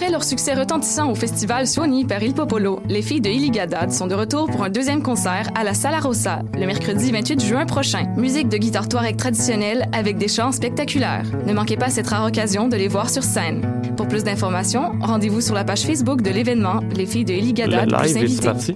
[0.00, 4.06] Après leur succès retentissant au festival Suoni par Il Popolo, les filles de Iligadad sont
[4.06, 8.06] de retour pour un deuxième concert à la Sala Rossa le mercredi 28 juin prochain.
[8.16, 11.26] Musique de guitare touareg traditionnelle avec des chants spectaculaires.
[11.46, 13.60] Ne manquez pas cette rare occasion de les voir sur scène.
[13.98, 17.98] Pour plus d'informations, rendez-vous sur la page Facebook de l'événement Les filles de Iligadad Le
[17.98, 18.46] live est s'inviter.
[18.46, 18.74] parti.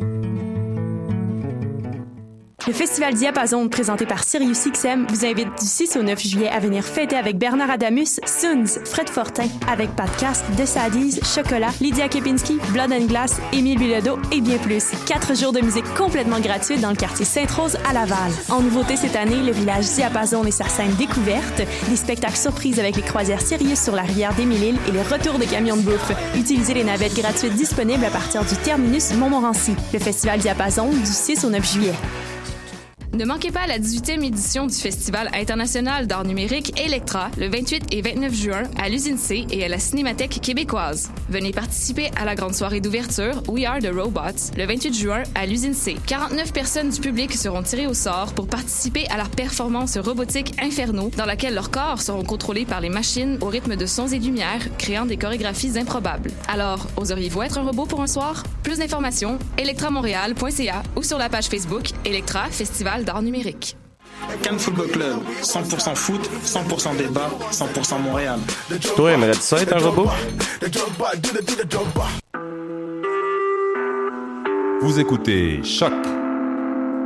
[2.66, 6.82] Le Festival Diapason, présenté par SiriusXM, vous invite du 6 au 9 juillet à venir
[6.82, 12.90] fêter avec Bernard Adamus, Suns, Fred Fortin, avec Podcast, De Sadies, Chocolat, Lydia Kepinski, Blood
[12.90, 14.92] and Glass, Émile Bilodeau et bien plus.
[15.04, 18.32] Quatre jours de musique complètement gratuite dans le quartier Sainte-Rose à Laval.
[18.48, 22.96] En nouveauté cette année, le village Diapason et sa scène découverte, des spectacles surprises avec
[22.96, 26.12] les croisières Sirius sur la rivière des Mille-Îles et les retours de camions de bouffe.
[26.34, 29.76] Utilisez les navettes gratuites disponibles à partir du terminus Montmorency.
[29.92, 31.92] Le Festival Diapason du 6 au 9 juillet.
[33.14, 38.02] Ne manquez pas la 18e édition du Festival international d'art numérique Electra le 28 et
[38.02, 41.12] 29 juin à l'usine C et à la Cinémathèque québécoise.
[41.28, 45.46] Venez participer à la grande soirée d'ouverture We Are the Robots le 28 juin à
[45.46, 45.94] l'usine C.
[46.08, 51.12] 49 personnes du public seront tirées au sort pour participer à leur performance robotique Inferno
[51.16, 54.76] dans laquelle leurs corps seront contrôlés par les machines au rythme de sons et lumières
[54.76, 56.32] créant des chorégraphies improbables.
[56.48, 58.42] Alors, oseriez-vous être un robot pour un soir?
[58.64, 63.76] Plus d'informations, electramontréal.ca ou sur la page Facebook Electra Festival d'art numérique.
[64.42, 68.38] Cannes Football Club, 100% foot, 100% débat, 100% Montréal.
[68.96, 70.08] Toi, aimerais-tu ça être un robot?
[74.80, 75.92] Vous écoutez Choc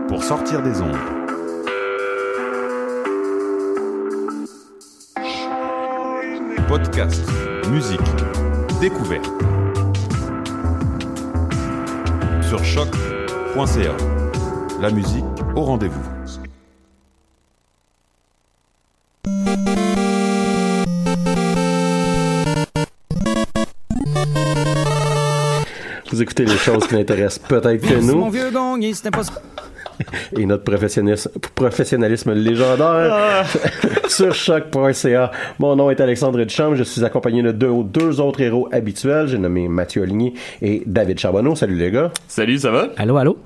[0.08, 0.96] pour sortir des ondes.
[6.68, 7.22] Podcast,
[7.70, 8.00] musique,
[8.80, 9.30] découverte.
[12.42, 14.17] Sur choc.ca.
[14.80, 15.24] La musique
[15.56, 16.00] au rendez-vous.
[26.10, 28.18] Vous écoutez les choses qui n'intéressent peut-être que nous.
[28.18, 29.22] mon vieux gong, et c'était pas
[30.36, 33.44] et notre professionnalisme, professionnalisme légendaire
[34.08, 35.32] sur choc.ca.
[35.58, 36.76] Mon nom est Alexandre Duchamp.
[36.76, 39.26] Je suis accompagné de deux, deux autres héros habituels.
[39.26, 41.56] J'ai nommé Mathieu Aligny et David Charbonneau.
[41.56, 42.12] Salut les gars.
[42.28, 42.90] Salut, ça va?
[42.96, 43.38] Allô, allô?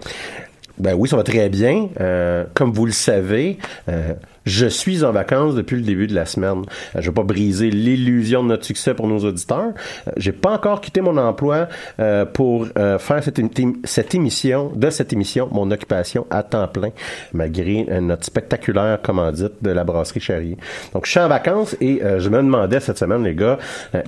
[0.78, 1.88] Ben oui, ça va très bien.
[2.00, 6.26] Euh, comme vous le savez, euh, je suis en vacances depuis le début de la
[6.26, 6.62] semaine.
[6.94, 9.72] Euh, je veux pas briser l'illusion de notre succès pour nos auditeurs.
[10.08, 11.69] Euh, J'ai pas encore quitté mon emploi
[12.00, 13.41] euh, pour euh, faire cette,
[13.84, 16.91] cette émission, de cette émission, mon occupation à temps plein,
[17.32, 20.56] malgré euh, notre spectaculaire commandite de la brasserie Charrier.
[20.92, 23.59] Donc, je suis en vacances et je me demandais cette semaine, les gars,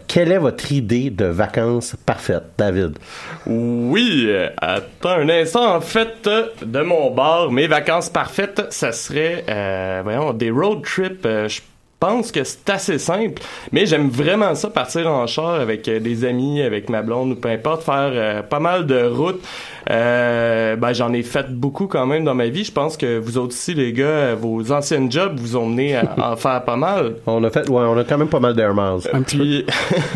[0.06, 2.98] quelle est votre idée de vacances parfaite, David?
[3.46, 5.74] Oui, attends un instant.
[5.76, 6.28] En fait,
[6.64, 10.02] de mon bar, mes vacances parfaites, ça serait, euh,
[10.32, 11.26] des road trips.
[11.26, 11.60] euh, je
[12.00, 13.40] pense que c'est assez simple,
[13.72, 17.34] mais j'aime vraiment ça, partir en char avec euh, des amis, avec ma blonde ou
[17.34, 19.42] peu importe, faire euh, pas mal de routes.
[19.90, 22.64] Euh, ben, j'en ai fait beaucoup quand même dans ma vie.
[22.64, 26.14] Je pense que vous autres aussi, les gars, vos anciennes jobs vous ont mené à
[26.32, 27.16] en faire pas mal.
[27.26, 29.00] On a fait, ouais, on a quand même pas mal d'air miles.
[29.26, 29.64] Puis,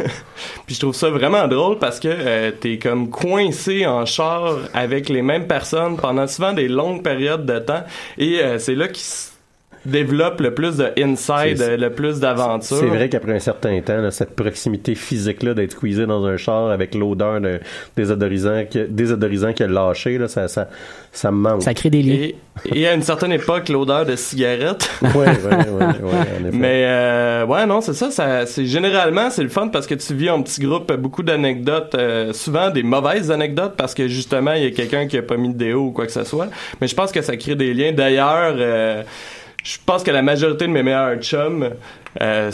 [0.67, 5.09] puis je trouve ça vraiment drôle parce que euh, t'es comme coincé en char avec
[5.09, 7.85] les mêmes personnes pendant souvent des longues périodes de temps
[8.19, 9.38] et euh, c'est là qu'il se
[9.87, 12.77] développe le plus de inside, C'est- le plus d'aventure.
[12.79, 16.71] C'est vrai qu'après un certain temps, là, cette proximité physique-là d'être squeezé dans un char
[16.71, 17.61] avec l'odeur de
[17.97, 20.69] désodorisant, qui, désodorisant qui a lâché, là, ça, ça,
[21.13, 21.63] ça me manque.
[21.63, 22.15] Ça crée des liens.
[22.15, 22.37] Et,
[22.81, 24.89] et à une certaine époque, l'odeur de cigarette.
[25.03, 26.51] Ouais, ouais, ouais, ouais.
[26.53, 28.47] Mais euh, ouais, non, c'est ça, ça.
[28.47, 32.33] C'est généralement c'est le fun parce que tu vis en petit groupe, beaucoup d'anecdotes, euh,
[32.33, 35.49] souvent des mauvaises anecdotes parce que justement il y a quelqu'un qui a pas mis
[35.49, 36.49] de déo ou quoi que ce soit.
[36.81, 37.93] Mais je pense que ça crée des liens.
[37.93, 39.03] D'ailleurs, euh,
[39.63, 41.71] je pense que la majorité de mes meilleurs chums,
[42.21, 42.51] euh,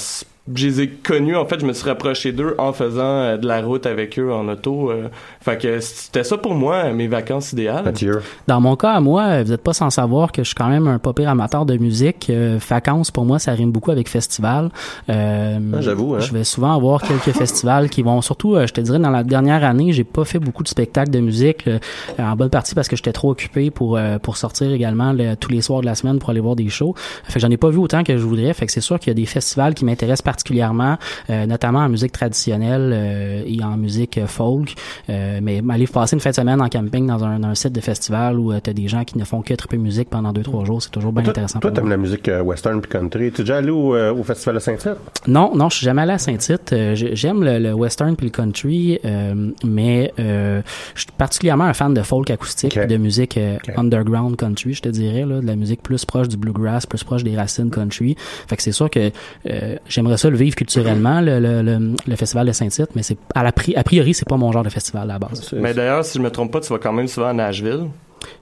[0.52, 3.46] je les ai connus, en fait, je me suis rapproché d'eux en faisant euh, de
[3.46, 4.90] la route avec eux en auto.
[4.90, 5.08] euh.
[5.40, 7.84] fait que c'était ça pour moi, mes vacances idéales.
[7.84, 8.20] Mathieu.
[8.46, 10.86] Dans mon cas, à moi, vous n'êtes pas sans savoir que je suis quand même
[10.86, 12.28] un pas pire amateur de musique.
[12.28, 14.70] Euh, vacances, pour moi, ça rime beaucoup avec festival.
[15.08, 16.20] Euh, Ah, j'avoue, hein.
[16.20, 19.24] Je vais souvent avoir quelques festivals qui vont, surtout, euh, je te dirais, dans la
[19.24, 21.78] dernière année, j'ai pas fait beaucoup de spectacles de musique, euh,
[22.18, 25.50] en bonne partie parce que j'étais trop occupé pour euh, pour sortir également le- tous
[25.50, 26.94] les soirs de la semaine pour aller voir des shows.
[27.24, 28.52] Fait que j'en ai pas vu autant que je voudrais.
[28.52, 30.96] Fait que c'est sûr qu'il y a des festivals qui m'intéressent particulièrement,
[31.30, 34.74] euh, notamment en musique traditionnelle euh, et en musique folk.
[35.08, 37.80] Euh, mais aller passer une fin de semaine en camping dans un, un site de
[37.80, 40.64] festival où tu as des gens qui ne font que triper musique pendant deux trois
[40.64, 41.60] jours, c'est toujours bien Toi, intéressant.
[41.60, 43.30] toi, t'aimes la musique western puis country.
[43.30, 44.96] T'es déjà allé au, euh, au festival de Saint-Tite?
[45.28, 46.72] Non, non, je suis jamais allé à Saint-Tite.
[46.72, 50.60] Euh, j'ai- J'aime le, le western puis le country, euh, mais euh,
[50.94, 52.80] je suis particulièrement un fan de folk acoustique, Ok.
[52.86, 53.74] puis de musique euh, Ok.
[53.78, 57.22] underground country, je te dirais, là, de la musique plus proche du bluegrass, plus proche
[57.22, 58.16] des racines country.
[58.48, 59.10] Fait que c'est sûr que
[59.48, 63.18] euh, j'aimerais ça le vivre culturellement, le, le, le, le festival de Saint-Tite, mais c'est
[63.34, 65.52] à la pri- a priori c'est pas mon genre de festival à la base.
[65.52, 67.88] Mais d'ailleurs, si je me trompe pas, tu vas quand même souvent à Nashville.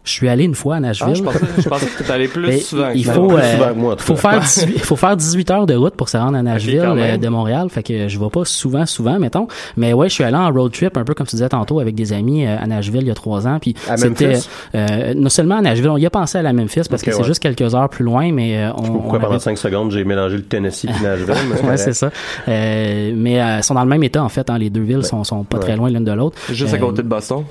[0.04, 1.08] Je suis allé une fois à Nashville.
[1.10, 2.90] Ah, je pensais, je pensais que tu allé plus Mais souvent.
[2.92, 5.66] que il faut, Plus euh, souvent que moi, faut faire 18, faut faire 18 heures
[5.66, 7.68] de route pour se rendre à Nashville euh, de Montréal.
[7.70, 9.46] Fait que je vais pas souvent, souvent, mettons.
[9.76, 11.94] Mais ouais, je suis allé en road trip, un peu comme tu disais tantôt, avec
[11.94, 13.58] des amis euh, à Nashville il y a trois ans.
[13.60, 14.48] Puis À c'était Memphis?
[14.74, 17.18] euh, non seulement à Nashville, on y a pensé à la Memphis parce que c'est
[17.18, 17.24] ouais.
[17.24, 20.04] juste quelques heures plus loin, mais euh, on, Pourquoi on pendant avait- 5 secondes, j'ai
[20.04, 21.34] mélangé le Tennessee puis Nashville?
[21.62, 22.10] mais Ouais, c'est ça.
[22.48, 24.50] Euh, mais euh, ils sont dans le même état en fait.
[24.50, 25.62] Hein, les deux villes sont, sont pas Ouais.
[25.64, 26.36] très loin l'une de l'autre.
[26.50, 27.44] Juste à côté de Boston.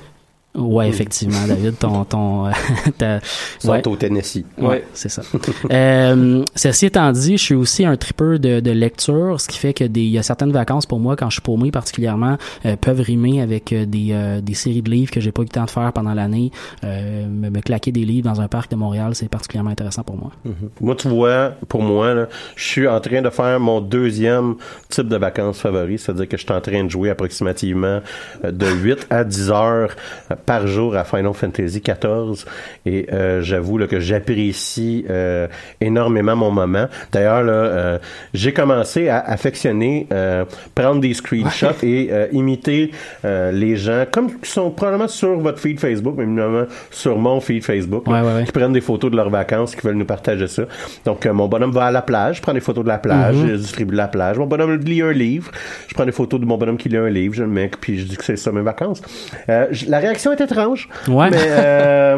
[0.54, 2.44] Ouais, effectivement, David, ton ton,
[2.98, 3.20] ta- Ils
[3.60, 3.88] sont ouais.
[3.88, 4.44] au Tennessee.
[4.58, 4.84] Ouais, Ouais.
[4.92, 5.22] c'est ça.
[5.70, 9.72] euh, ceci étant dit, je suis aussi un tripeur de, de lecture, ce qui fait
[9.72, 12.76] que des, il y a certaines vacances pour moi, quand je suis paumé particulièrement, euh,
[12.76, 15.50] peuvent rimer avec euh, des, euh, des séries de livres que j'ai pas eu le
[15.50, 16.50] temps de faire pendant l'année.
[16.84, 20.16] Euh, me, me claquer des livres dans un parc de Montréal, c'est particulièrement intéressant pour
[20.18, 20.32] moi.
[20.80, 24.56] Moi, tu vois, pour moi, là, je suis en train de faire mon deuxième
[24.90, 28.00] type de vacances favori, c'est-à-dire que je suis en train de jouer approximativement
[28.44, 29.90] euh, de 8 à 10 heures
[30.30, 32.44] euh, par jour à Final Fantasy XIV
[32.86, 35.46] et euh, j'avoue que j'apprécie euh,
[35.80, 36.86] énormément mon moment.
[37.12, 37.98] D'ailleurs, là, euh,
[38.34, 40.44] j'ai commencé à affectionner euh,
[40.74, 42.90] prendre des screenshots et euh, imiter
[43.24, 47.40] euh, les gens, comme qui sont probablement sur votre feed Facebook, mais évidemment sur mon
[47.40, 48.44] feed Facebook, là, Ouais, ouais, ouais.
[48.44, 50.64] qui prennent des photos de leurs vacances, qui veulent nous partager ça.
[51.04, 53.36] Donc, euh, mon bonhomme va à la plage, je prends des photos de la plage,
[53.36, 53.48] Mhm.
[53.48, 54.38] je distribue la plage.
[54.38, 55.50] Mon bonhomme lit un livre,
[55.88, 57.98] je prends des photos de mon bonhomme qui lit un livre, je le mets, puis
[57.98, 59.02] je dis que c'est ça mes vacances.
[59.48, 61.30] Euh, la réaction est étrange, Ouais.
[61.30, 61.36] mais...
[61.48, 62.16] euh,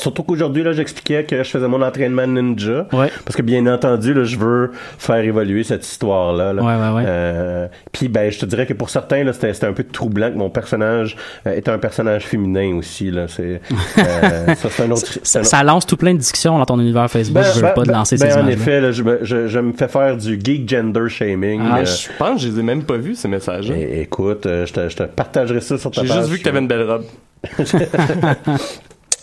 [0.00, 2.86] Surtout qu'aujourd'hui, là, j'expliquais que je faisais mon entraînement ninja.
[2.92, 3.10] Ouais.
[3.24, 6.52] Parce que, bien entendu, là, je veux faire évoluer cette histoire-là.
[6.52, 6.62] là.
[6.62, 7.02] Ouais, ouais, ouais.
[7.04, 10.30] Euh, Puis, ben, je te dirais que pour certains, là, c'était c'était un peu troublant
[10.30, 11.16] que mon personnage
[11.48, 13.10] euh, était un personnage féminin aussi.
[13.10, 13.26] Là.
[13.26, 13.60] C'est,
[13.98, 15.02] euh, ça, c'est un autre...
[15.04, 17.42] c'est Ça, un- ça lance tout plein de discussions dans ton univers Facebook.
[17.56, 19.72] je veux pas de lancer ben, ces en effet, là, je, me, je, je me
[19.72, 21.60] fais faire du geek gender shaming.
[21.68, 24.72] Ah, Je pense que je les ai même pas vus, ces messages é- écoute, je,
[24.72, 27.04] te, je te partagerai ça sur ta J'ai juste vu que t'avais une belle robe.
[27.42, 28.58] 哈哈哈哈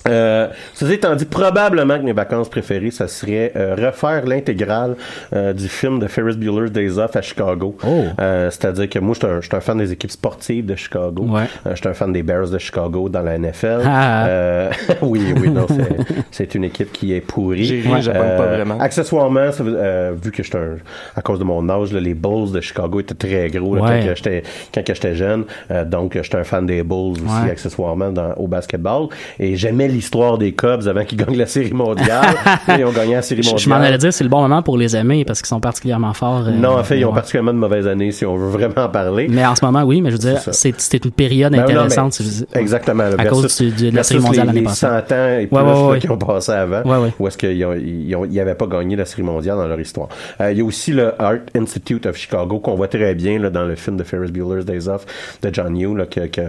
[0.08, 4.96] Euh, ceci étant dit, probablement que mes vacances préférées, ça serait euh, refaire l'intégrale
[5.34, 7.76] euh, du film de Ferris Bueller's Days Off à Chicago.
[7.86, 8.04] Oh.
[8.20, 10.76] Euh, C'est-à-dire que moi, je suis un, je suis un fan des équipes sportives de
[10.76, 11.24] Chicago.
[11.28, 11.44] Ouais.
[11.66, 13.82] Euh, je suis un fan des Bears de Chicago dans la NFL.
[13.86, 14.28] Ah.
[14.28, 14.72] Euh,
[15.02, 17.66] oui, oui, non, c'est- c'est une équipe qui est pourrie.
[17.66, 18.80] J'ai ri, pas vraiment.
[18.80, 20.78] Accessoirement, ça veut- euh, vu que j'étais un-
[21.16, 24.04] à cause de mon âge, là, les Bulls de Chicago étaient très gros là, Ouais.
[24.06, 24.44] quand j'étais
[24.86, 25.46] j'étais jeune.
[25.72, 27.52] Euh, donc, j'étais un fan des Bulls aussi, Ouais.
[27.52, 29.08] accessoirement, dans, au basketball.
[29.40, 32.36] Et j'aimais l'histoire des Cubs avant qu'ils gagnent la Série mondiale.
[32.68, 33.60] Ils ont gagné la Série mondiale.
[33.60, 36.14] je m'en allais dire, c'est le bon moment pour les aimer parce qu'ils sont particulièrement
[36.14, 36.46] forts.
[36.48, 37.16] euh, Non, en fait, ils ont ouais.
[37.16, 39.28] particulièrement de mauvaises années, si on veut vraiment en parler.
[39.30, 41.74] Mais en ce moment, oui, mais je veux dire, C'est une période Ben non, mais-
[41.74, 42.22] intéressante.
[42.54, 43.04] Exactement.
[43.04, 44.86] À versus- cause du- de la Série mondiale l'année passée.
[44.88, 46.84] 100 ans et plus Ouais, ouais, qui ont passé avant,
[47.20, 50.10] où est-ce qu'ils n'avaient pas gagné la Série mondiale dans leur histoire.
[50.42, 53.50] Euh, Il y a aussi le Art Institute of Chicago qu'on voit très bien là,
[53.50, 55.06] dans le film de Ferris Bueller's Days Off
[55.42, 56.42] de John Hughes, que, que,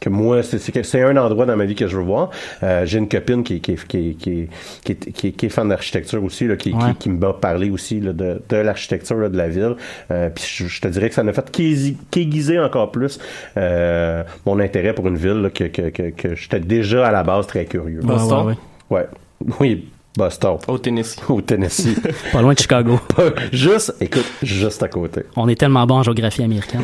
[0.00, 2.30] que moi, c'est un endroit dans ma vie que je veux voir.
[2.62, 4.48] Euh, J'ai une copine qui, qui, qui, qui,
[4.84, 6.92] qui, est- qui, qui est fan d'architecture aussi, là, qui, Ouais.
[6.92, 9.76] qui, qui m'a parlé aussi là, de, de l'architecture de la ville.
[10.10, 13.18] Euh, puis je, je te dirais que ça m'a fait qu'aiguiser- encore plus
[13.56, 17.22] euh, mon intérêt pour une ville là, que, que, que, que j'étais déjà à la
[17.22, 18.00] base très curieux.
[18.02, 18.46] Boston?
[18.48, 18.54] ouais,
[18.90, 18.98] ouais.
[18.98, 19.06] Ouais.
[19.60, 20.58] Oui, Boston.
[20.66, 21.16] Au Tennessee.
[21.28, 21.96] Au Tennessee.
[22.32, 22.98] Pas loin de Chicago.
[23.16, 25.22] Pas- juste, écoute, juste à côté.
[25.36, 26.82] On est tellement bon en géographie américaine.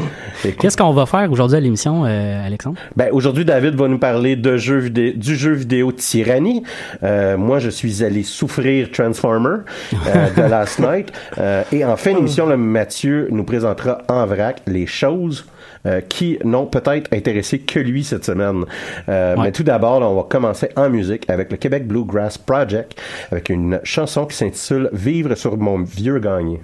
[0.59, 2.77] Qu'est-ce qu'on va faire aujourd'hui à l'émission, euh, Alexandre?
[2.95, 6.63] Ben, aujourd'hui, David va nous parler de jeux vidéo, du jeu vidéo Tyranny.
[7.03, 9.59] Euh, moi, je suis allé souffrir Transformer
[9.93, 11.13] euh, de Last Night.
[11.39, 15.45] Euh, et en fin d'émission, le Mathieu nous présentera en vrac les choses
[15.87, 18.65] euh, qui n'ont peut-être intéressé que lui cette semaine.
[19.09, 19.45] Euh, Ouais.
[19.45, 23.01] Mais tout d'abord, on va commencer en musique avec le Québec Bluegrass Project,
[23.31, 26.61] avec une chanson qui s'intitule Vivre sur mon vieux gagné.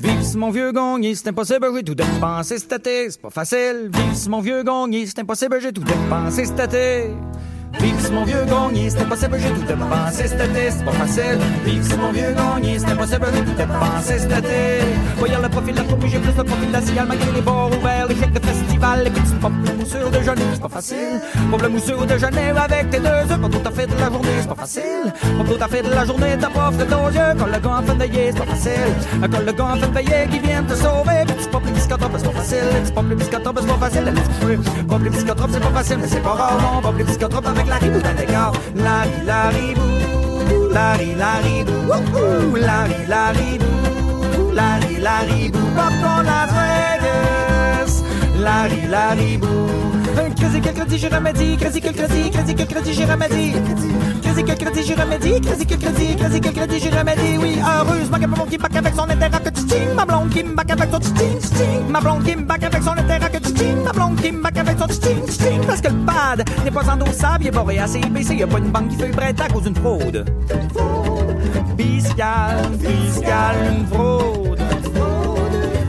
[0.00, 3.90] Vive sur mon vieux gagné, c'est impossible, j'ai tout dépensé cet été, c'est pas facile.
[3.92, 7.10] Vive sur mon vieux gagné, c'est impossible, j'ai tout dépensé cet été.
[7.80, 11.38] Vive mon vieux gagné, c'est impossible, j'ai tout dépensé cet été, c'est pas facile.
[11.64, 14.80] Vive mon vieux gagné, c'est impossible, j'ai tout dépensé cet été.
[15.18, 17.40] Voyons le profil de la troupe, j'ai plus le profil de la cigale, malgré les
[17.40, 20.68] bars ouverts, les chèques de festival, les petites pop de moussure de déjeuner, c'est pas
[20.68, 21.20] facile.
[21.50, 24.06] Pop le moussure de déjeuner avec tes deux œufs, pas tout à fait de la
[24.06, 25.12] journée, c'est pas facile.
[25.38, 27.78] Pas tout à fait de la journée, t'as pas fait aux yeux, quand le gars
[27.78, 28.94] en fin de veillée, c'est pas facile.
[29.20, 32.10] Quand le gars en fin de veillée qui vient te sauver, petit pop le biscottop,
[32.16, 32.58] c'est pas facile.
[32.82, 34.12] Petit pop le biscottop, c'est pas facile.
[34.88, 36.80] Pop le biscottop, c'est pas facile, mais c'est pas rare.
[36.82, 38.52] Pop le biscottop avec la ribou dans l'écart.
[38.74, 45.18] La ri, la ribou, la ri, la ribou, la ri, la ribou, la ri, la
[45.28, 45.58] ribou,
[47.04, 48.02] Las.
[48.38, 49.87] La ri, la ribou.
[50.18, 53.52] Un crédit que crédit, j'ai remédie, crédit que crédit, crédit que crédit, j'ai remédie.
[54.20, 57.38] Crédit que crédit, j'ai remédie, crédit que crédit, crédit que crédit, j'ai remédie.
[57.40, 59.94] Oui, heureusement que ma blonde qui back avec son intérêt que tu.
[59.94, 62.90] Ma blonde qui me back avec son tching, Ma blonde qui me back avec son
[62.90, 63.64] intérêt que tu.
[63.84, 65.60] Ma blonde qui me back avec son tching, tching.
[65.64, 68.34] Parce que le pad n'est pas endossable, il est barré assez baissé.
[68.34, 70.24] Y a pas une banque qui fait prête à cause d'une fraude.
[71.78, 74.77] Fiscal, fiscal, une fraude.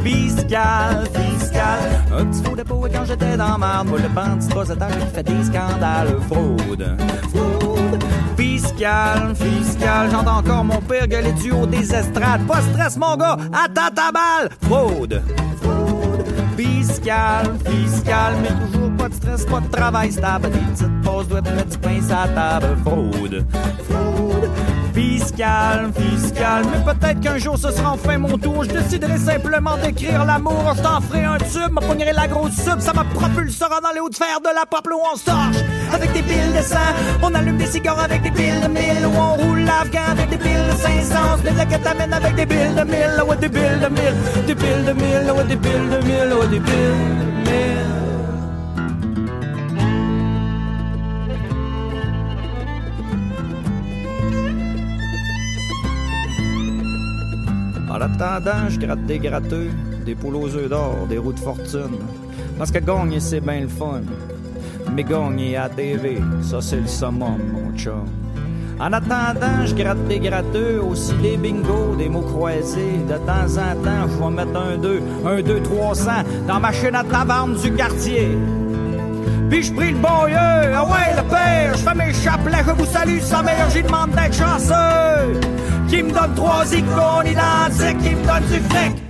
[0.10, 1.80] Fiscal, fiscal.
[2.12, 5.22] Un petit faux dépôt et quand j'étais dans marde, moi le bandit possédant qui fait
[5.22, 6.18] des scandales.
[6.28, 6.98] Fraude,
[7.32, 8.04] fraude.
[8.36, 10.10] Fiscal, fiscal.
[10.10, 12.48] J'entends encore mon père gueuler du haut des estrades.
[12.48, 14.50] Pas stress, mon gars, attends ta balle.
[14.64, 15.22] Fraude,
[15.62, 16.26] fraude.
[16.58, 18.34] Fiscal, fiscal.
[18.42, 20.50] Mais toujours pas de stress, pas de travail stable.
[20.50, 22.78] Des petites pauses doivent mettre du pain sur la table.
[22.84, 23.46] Fraude,
[23.88, 24.50] fraude.
[25.00, 28.66] Fiscal, fiscal, mais peut-être qu'un jour ce sera enfin mon tour.
[28.66, 30.74] Je déciderai simplement d'écrire l'amour.
[30.76, 34.02] Je t'en ferai un tube, me pognerai la grosse sub, ça me propulsera dans les
[34.02, 35.64] hauts de fer de la pop où on torche
[35.94, 36.76] avec des piles de sang.
[37.24, 40.38] On allume des cigares avec des piles de mille, où on roule l'afghan avec des
[40.38, 41.16] piles de 500.
[41.46, 44.86] Mais la ketamine avec des piles de mille, ouais, des piles de mille, des piles
[44.86, 47.16] de mille, ouais, des piles de mille, ouais, des piles
[47.46, 48.09] de mille.
[58.00, 59.72] En attendant, je gratte des gratteux,
[60.06, 62.00] des poules aux œufs d'or, des roues de fortune.
[62.58, 64.04] Parce que gagner, c'est bien le fun.
[64.96, 68.06] Mais gagner à TV, ça c'est le summum, mon chum.
[68.80, 73.00] En attendant, je gratte des gratteux, aussi des bingos, des mots croisés.
[73.06, 76.12] De temps en temps, je vais mettre un 2, un 2, 300
[76.48, 78.30] dans ma chaîne à taverne du quartier.
[79.50, 82.72] Puis je prie le bon Dieu, ah ouais le père, je fais mes chapelets, je
[82.72, 85.40] vous salue sa mère, j'y demande d'être chanceux.
[85.90, 89.04] Qui me donne trois icônes identiques, qui me donne du fric.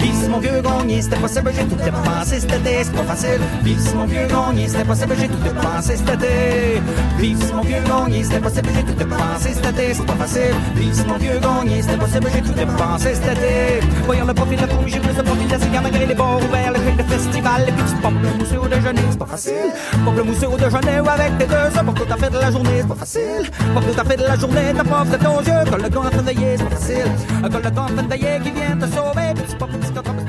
[0.00, 3.40] Vive mon vieux gagné, c'était possible, j'ai tout dépensé cet été, c'est pas facile.
[3.62, 6.80] Vive mon vieux gagné, c'était possible, j'ai tout dépensé cet été.
[7.18, 10.54] Vive mon vieux gagné, c'était possible, j'ai tout dépensé cet été, c'est pas facile.
[10.74, 13.86] Vive mon vieux gagné, c'était possible, j'ai tout dépensé cet été.
[14.04, 16.72] Voyons le profil la fourmi, j'ai plus de profil la cigare, malgré les bars ouverts,
[16.72, 19.72] les fêtes de festival, les petites pompes, le mousseux au déjeuner, c'est pas facile.
[20.06, 22.88] Au déjeuner ou avec tes deux œufs, pour tout à fait de la journée, c'est
[22.88, 23.50] pas facile.
[23.72, 26.10] Pour tout à fait de la journée, t'as pas fait aux yeux, quand le train
[26.10, 27.10] de veiller, c'est pas facile.
[27.42, 30.23] Quand le train de veiller qui vient te sauver, petit petit cotrop, c'est pas facile.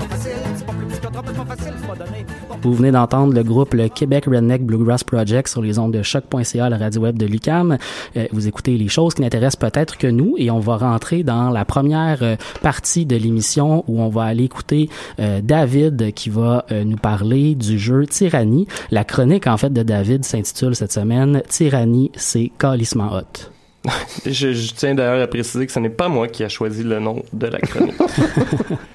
[2.65, 6.67] Vous venez d'entendre le groupe le Québec Redneck Bluegrass Project sur les ondes de choc.ca,
[6.67, 7.77] la radio web de l'UCAM.
[8.17, 11.51] Euh, vous écoutez les choses qui n'intéressent peut-être que nous et on va rentrer dans
[11.51, 16.65] la première euh, partie de l'émission où on va aller écouter euh, David qui va
[16.71, 18.67] nous parler du jeu Tyrannie.
[18.89, 23.51] La chronique en fait de David s'intitule cette semaine Tyrannie, c'est calissement hot.
[24.25, 26.99] Je, je tiens d'ailleurs à préciser que ce n'est pas moi qui a choisi le
[26.99, 27.93] nom de la chronique.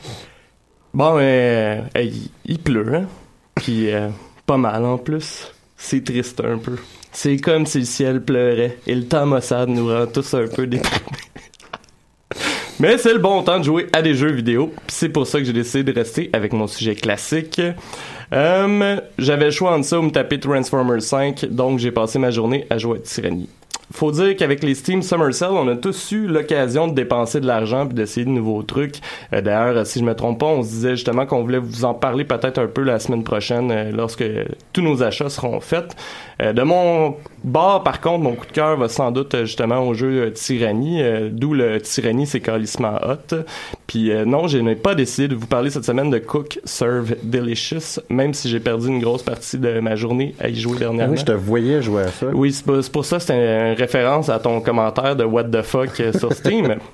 [0.93, 3.07] bon, euh, hey, il pleut, hein?
[3.61, 4.09] Puis euh,
[4.47, 5.53] pas mal en plus.
[5.77, 6.77] C'est triste un peu.
[7.13, 10.67] C'est comme si le ciel pleurait et le temps maussade nous rend tous un peu
[10.67, 11.01] déprimés.
[12.81, 14.73] Mais c'est le bon temps de jouer à des jeux vidéo.
[14.89, 17.61] C'est pour ça que j'ai décidé de rester avec mon sujet classique.
[18.33, 22.31] Euh, J'avais le choix entre ça ou me taper Transformers 5, donc j'ai passé ma
[22.31, 23.51] journée à jouer à Tyrannie.
[23.93, 27.47] Faut dire qu'avec les Steam Summer Sale, on a tous eu l'occasion de dépenser de
[27.47, 29.01] l'argent puis d'essayer de nouveaux trucs.
[29.33, 31.95] Euh, D'ailleurs, si je me trompe pas, on se disait justement qu'on voulait vous en
[31.95, 34.25] parler peut-être un peu la semaine prochaine euh, lorsque
[34.73, 35.97] tous nos achats seront faits.
[36.41, 39.81] Euh, de mon bord, par contre, mon coup de cœur va sans doute euh, justement
[39.87, 43.37] au jeu euh, Tyrannie, euh, d'où le Tyrannie, c'est hot.
[43.87, 47.15] Puis euh, non, je n'ai pas décidé de vous parler cette semaine de Cook Serve
[47.23, 50.81] Delicious, même si j'ai perdu une grosse partie de ma journée à y jouer Ah
[50.81, 51.13] dernièrement.
[51.13, 52.27] oui, je te voyais jouer à ça.
[52.33, 56.33] Oui, c'est pour, ça, c'est une référence à ton commentaire de What the fuck sur
[56.33, 56.77] Steam.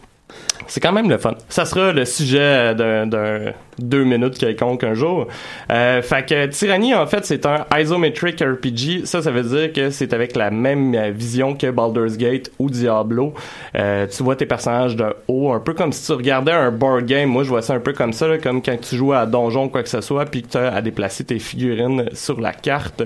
[0.66, 1.34] c'est quand même le fun.
[1.48, 5.28] Ça sera le sujet d'un, deux minutes quelconque un jour.
[5.70, 9.04] Euh, fait que Tyranny, en fait, c'est un isometric RPG.
[9.04, 12.70] Ça, ça veut dire que c'est avec la même euh, vision que Baldur's Gate ou
[12.70, 13.34] Diablo.
[13.76, 17.06] Euh, tu vois tes personnages de haut, un peu comme si tu regardais un board
[17.06, 17.28] game.
[17.28, 19.82] Moi, je vois ça un peu comme ça, comme quand tu joues à donjon quoi
[19.82, 23.02] que ce soit, puis que tu as à déplacer tes figurines sur la carte.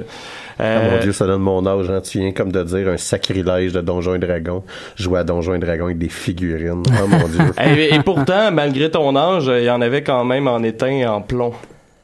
[0.60, 1.90] Ah Euh, mon dieu, ça donne mon âge.
[1.90, 2.00] Hein.
[2.02, 4.62] Tu viens comme de dire un sacrilège de Donjons et Dragons.
[4.96, 6.82] Jouer à Donjons et Dragons avec des figurines.
[6.86, 7.40] Oh mon dieu.
[7.64, 11.06] et, et pourtant, malgré ton âge, il y en avait quand même en étain et
[11.06, 11.52] en plomb.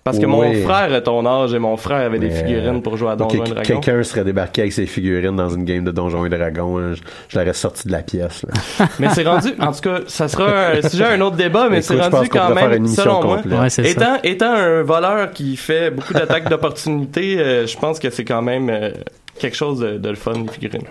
[0.06, 3.10] Parce que mon frère est ton âge et mon frère avait des figurines pour jouer
[3.10, 3.62] à Donjons et Dragons.
[3.62, 6.78] Quelqu'un serait débarqué avec ses figurines dans une game de Donjons et Dragons.
[6.78, 6.94] hein.
[6.94, 8.44] Je, je l'aurais sorti de la pièce.
[8.78, 8.86] Là.
[8.98, 11.82] Mais c'est rendu, en tout cas, ça sera un sujet à un autre débat, mais
[11.82, 13.58] c'est rendu quand même, selon moi, complète.
[13.60, 13.90] Ouais, c'est ça.
[13.90, 18.42] étant, étant un voleur qui fait beaucoup d'attaques d'opportunité, euh, je pense que c'est quand
[18.42, 18.90] même euh,
[19.38, 20.86] quelque chose de, de le fun, les figurines.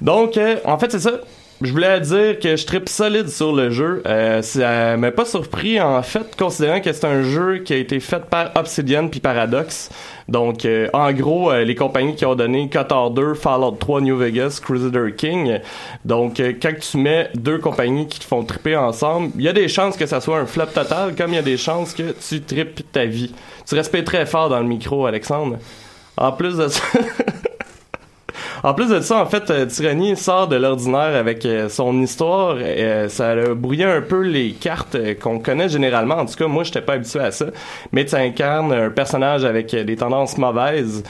[0.00, 1.12] Donc, euh, en fait, c'est ça.
[1.62, 4.02] Je voulais dire que je tripe solide sur le jeu.
[4.06, 8.00] Euh, ça m'a pas surpris, en fait, considérant que c'est un jeu qui a été
[8.00, 9.90] fait par Obsidian puis Paradox.
[10.30, 14.16] Donc, euh, en gros, euh, les compagnies qui ont donné Qatar 2, Fallout 3, New
[14.16, 15.58] Vegas, Crusader King.
[16.06, 19.52] Donc, euh, quand tu mets deux compagnies qui te font triper ensemble, il y a
[19.52, 22.14] des chances que ça soit un flop total, comme il y a des chances que
[22.26, 23.34] tu tripes ta vie.
[23.68, 25.58] Tu respectes très fort dans le micro, Alexandre.
[26.16, 26.82] En plus de ça...
[28.62, 32.56] En plus de ça, en fait, euh, Tyranny sort de l'ordinaire avec euh, son histoire.
[32.58, 36.16] Euh, ça a brouillé un peu les cartes euh, qu'on connaît généralement.
[36.16, 37.46] En tout cas, moi, j'étais pas habitué à ça.
[37.92, 41.02] Mais tu incarnes un personnage avec des tendances mauvaises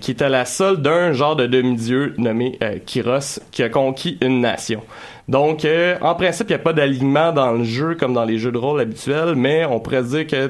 [0.00, 4.40] qui est à la solde d'un genre de demi-dieu nommé Kyros qui a conquis une
[4.40, 4.82] nation.
[5.28, 5.66] Donc,
[6.00, 8.58] en principe, il n'y a pas d'alignement dans le jeu comme dans les jeux de
[8.58, 10.46] rôle habituels, mais on pourrait dire que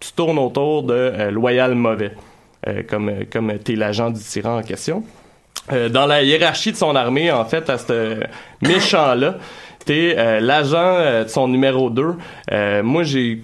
[0.00, 2.12] tu tournes autour de loyal mauvais,
[2.88, 5.02] comme, comme t'es l'agent du tyran en question.
[5.72, 8.20] Euh, dans la hiérarchie de son armée, en fait, à ce
[8.62, 9.34] méchant-là,
[9.84, 12.14] t'es euh, l'agent euh, de son numéro 2.
[12.52, 13.42] Euh, moi, j'ai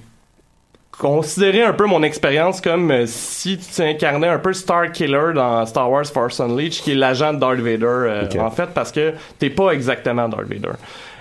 [0.91, 5.91] considéré un peu mon expérience comme si tu incarnais un peu Star Killer dans Star
[5.91, 9.73] Wars Force Unleashed, qui est l'agent de Darth Vader, en fait, parce que t'es pas
[9.73, 10.77] exactement Darth Vader.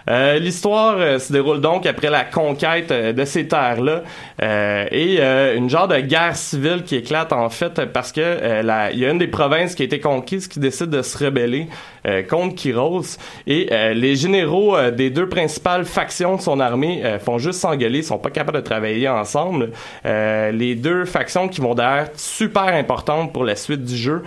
[0.09, 4.03] Euh, L'histoire euh, se déroule donc après la conquête euh, de ces terres-là
[4.91, 5.21] et
[5.55, 9.17] une genre de guerre civile qui éclate en fait parce que il y a une
[9.17, 11.67] des provinces qui a été conquise qui décide de se rebeller
[12.29, 13.17] contre Kyros
[13.47, 18.31] et les généraux des deux principales factions de son armée font juste s'engueuler, sont pas
[18.31, 19.71] capables de travailler ensemble.
[20.03, 24.23] Les deux factions qui vont d'ailleurs être super importantes pour la suite du jeu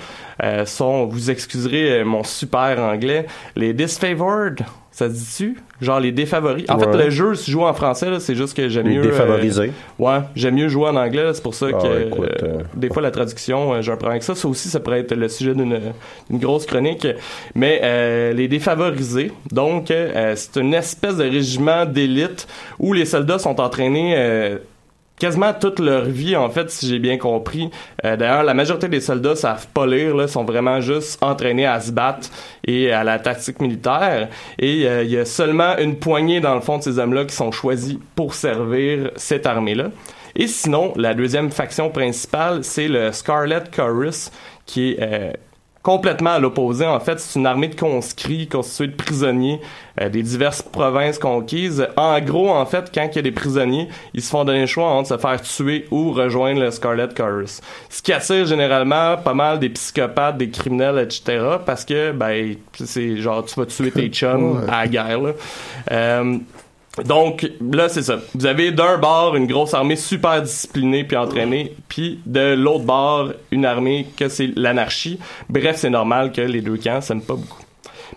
[0.64, 4.64] sont, vous excuserez mon super anglais, les disfavored.
[4.96, 5.58] Ça se dit-tu?
[5.82, 6.64] Genre les défavoris.
[6.70, 9.02] En fait, le jeu se joue en français, là, c'est juste que j'aime Les mieux.
[9.02, 9.70] défavorisés.
[10.00, 12.46] euh, ouais, j'aime mieux jouer en anglais, là, c'est pour ça Ah, que écoute, euh,
[12.46, 14.34] euh, des fois la traduction, j'ai un problème avec ça.
[14.34, 15.82] Ça aussi, ça pourrait être le sujet d'une
[16.38, 17.06] grosse chronique.
[17.54, 23.38] Mais euh, les défavorisés, donc euh, c'est une espèce de régiment d'élite où les soldats
[23.38, 24.56] sont entraînés.
[25.18, 27.70] Quasiment toute leur vie, en fait, si j'ai bien compris.
[28.04, 31.80] Euh, D'ailleurs, la majorité des soldats savent pas lire, là, sont vraiment juste entraînés à
[31.80, 32.28] se battre
[32.66, 34.28] et à la tactique militaire.
[34.58, 37.34] Et euh, il y a seulement une poignée, dans le fond, de ces hommes-là qui
[37.34, 39.90] sont choisis pour servir cette armée-là.
[40.34, 44.30] Et sinon, la deuxième faction principale, c'est le Scarlet Chorus,
[44.66, 45.32] qui est euh,
[45.86, 46.84] complètement à l'opposé.
[46.84, 49.60] En fait, c'est une armée de conscrits constituée de prisonniers
[50.00, 51.86] euh, des diverses provinces conquises.
[51.96, 54.66] En gros, en fait, quand il y a des prisonniers, ils se font donner le
[54.66, 57.60] choix entre se faire tuer ou rejoindre le Scarlet Chorus.
[57.88, 61.40] Ce qui attire généralement pas mal des psychopathes, des criminels, etc.
[61.64, 65.32] Parce que, ben, c'est genre, tu vas tuer tes chums à la guerre, là.
[65.92, 66.38] Euh,
[67.04, 68.18] donc là c'est ça.
[68.34, 73.32] Vous avez d'un bord une grosse armée super disciplinée puis entraînée, puis de l'autre bord
[73.50, 75.18] une armée que c'est l'anarchie.
[75.48, 77.62] Bref, c'est normal que les deux camps s'aiment pas beaucoup.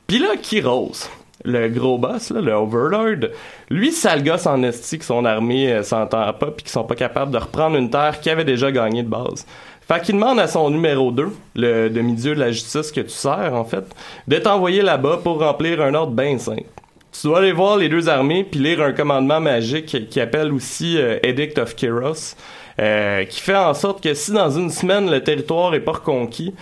[0.07, 1.09] Puis là Kyros,
[1.43, 3.29] le gros boss là, le Overlord,
[3.69, 6.83] lui ça le gosse en esti que son armée euh, s'entend pas puis qu'ils sont
[6.83, 9.45] pas capables de reprendre une terre qui avait déjà gagné de base.
[9.87, 13.53] Fait qu'il demande à son numéro 2, le demi-dieu de la justice que tu sers
[13.53, 13.83] en fait,
[14.27, 16.63] de t'envoyer là-bas pour remplir un ordre bien simple.
[17.11, 20.97] Tu dois aller voir les deux armées puis lire un commandement magique qui appelle aussi
[20.97, 22.35] euh, Edict of Kyros,
[22.79, 26.53] euh, qui fait en sorte que si dans une semaine le territoire est pas reconquis,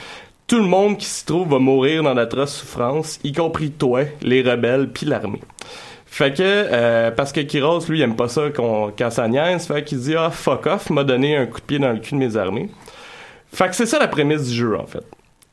[0.47, 4.41] tout le monde qui s'y trouve va mourir dans d'atroces souffrances, y compris toi, les
[4.41, 5.41] rebelles puis l'armée.
[6.05, 9.67] Fait que, euh, parce que Kyros, lui, il aime pas ça qu'on, quand ça niaise,
[9.67, 12.15] fait qu'il dit, ah, fuck off, m'a donné un coup de pied dans le cul
[12.15, 12.69] de mes armées.
[13.53, 15.03] Fait que c'est ça la prémisse du jeu, en fait.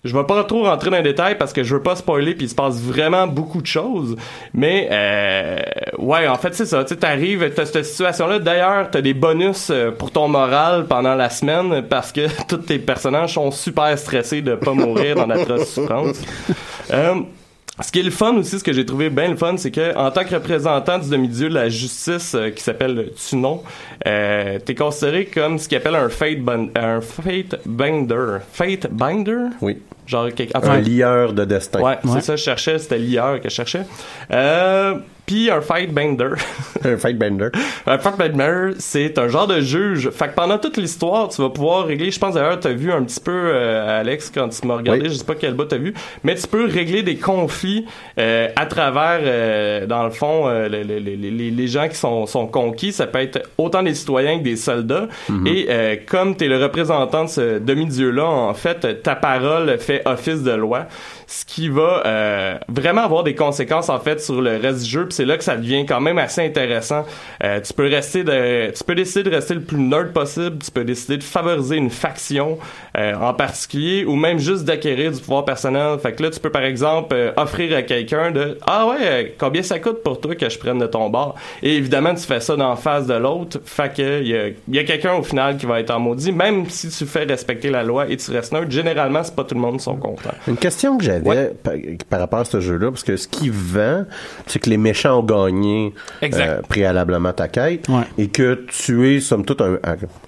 [0.04, 2.46] Je vais pas trop rentrer dans les détails parce que je veux pas spoiler puis
[2.46, 4.16] il se passe vraiment beaucoup de choses.
[4.52, 5.58] Mais euh,
[5.98, 6.84] ouais, en fait c'est ça.
[6.84, 8.38] Tu arrives, t'as cette situation-là.
[8.38, 12.78] D'ailleurs, t'as des bonus euh, pour ton moral pendant la semaine parce que tous tes
[12.78, 16.20] personnages sont super stressés de pas mourir dans d'atroces souffrances.
[16.92, 17.14] Euh,
[17.80, 19.96] ce qui est le fun aussi, ce que j'ai trouvé bien le fun, c'est que
[19.96, 23.62] en tant que représentant du demi-dieu de la justice euh, qui s'appelle Tunon,
[24.06, 26.38] euh, t'es considéré comme ce qu'il appelle un fate,
[26.76, 28.38] un fate binder.
[28.52, 29.48] Fate binder?
[29.60, 29.78] Oui.
[30.06, 31.80] Genre, quelque- Un enfin, lieur de destin.
[31.80, 33.82] Ouais, c'est ça, je cherchais, c'était lieur que je cherchais.
[34.30, 36.30] Euh, puis un fight bender.
[36.84, 37.48] un fight bender.
[37.87, 40.10] un fight bender, c'est un genre de juge.
[40.10, 43.02] Fait que pendant toute l'histoire, tu vas pouvoir régler, je pense d'ailleurs, t'as vu un
[43.04, 45.08] petit peu, euh, Alex, quand tu m'as regardé, Oui.
[45.10, 47.87] je sais pas quel bout t'as vu, mais tu peux régler des conflits
[48.18, 51.96] euh, à travers, euh, dans le fond, euh, les, les, les, les- les gens qui
[51.96, 52.92] sont, sont conquis.
[52.92, 55.08] Ça peut être autant des citoyens que des soldats.
[55.28, 55.46] Mhm.
[55.46, 60.42] Et euh, comme t'es le représentant de ce demi-dieu-là, en fait, ta parole fait office
[60.42, 60.87] de loi
[61.26, 65.06] ce qui va euh, vraiment avoir des conséquences en fait sur le reste du jeu.
[65.06, 67.04] Puis c'est là que ça devient quand même assez intéressant.
[67.42, 70.58] Euh, tu peux rester de tu peux décider de rester le plus nerd possible.
[70.58, 72.58] Tu peux décider de favoriser une faction
[72.96, 75.98] euh, en particulier ou même juste d'acquérir du pouvoir personnel.
[75.98, 79.24] Fait que là tu peux par exemple euh, offrir à quelqu'un de ah ouais euh,
[79.38, 82.40] combien ça coûte pour toi que je prenne de ton bar et évidemment tu fais
[82.40, 83.58] ça d'en face de l'autre.
[83.64, 86.32] Fait que il y a, quelqu'un au final qui va être en maudit.
[86.32, 89.54] Même si tu fais respecter la loi et tu restes neutre généralement c'est pas tout
[89.54, 90.34] le monde qui sont contents.
[90.46, 91.04] Une question que
[91.62, 91.72] par,
[92.11, 94.05] par rapport à ce jeu-là, parce que ce qui vend,
[94.46, 95.92] c'est que les méchants ont gagné
[96.40, 97.87] euh, préalablement ta quête
[98.18, 99.61] et que tu es, somme toute,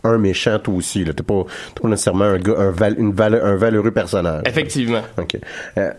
[0.05, 1.01] un, méchant toi aussi.
[1.01, 1.45] Tu n'es pas,
[1.75, 4.43] t'es pas nécessairement un, gars, un, val- une vale- un valeureux personnage.
[4.47, 5.03] Effectivement.
[5.19, 5.37] OK.
[5.79, 5.91] Euh,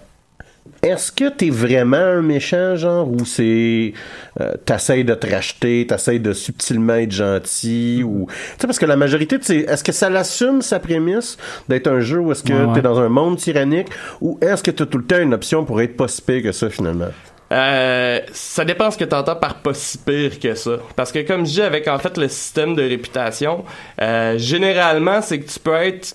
[0.81, 3.93] est-ce que t'es vraiment un méchant, genre, ou c'est
[4.41, 8.85] euh, t'essayes de te racheter, t'essayes de subtilement être gentil, ou tu sais parce que
[8.85, 12.63] la majorité, est-ce que ça l'assume sa prémisse d'être un jeu ou est-ce que Ouais,
[12.65, 12.73] ouais.
[12.75, 13.87] t'es dans un monde tyrannique,
[14.21, 16.51] ou est-ce que t'as tout le temps une option pour être pas si pire que
[16.51, 17.09] ça finalement?
[17.51, 20.71] Euh, ça dépend ce que tu entends par pas si pire que ça.
[20.97, 23.63] Parce que comme je dis avec en fait le système de réputation,
[24.01, 26.13] euh, généralement c'est que tu peux être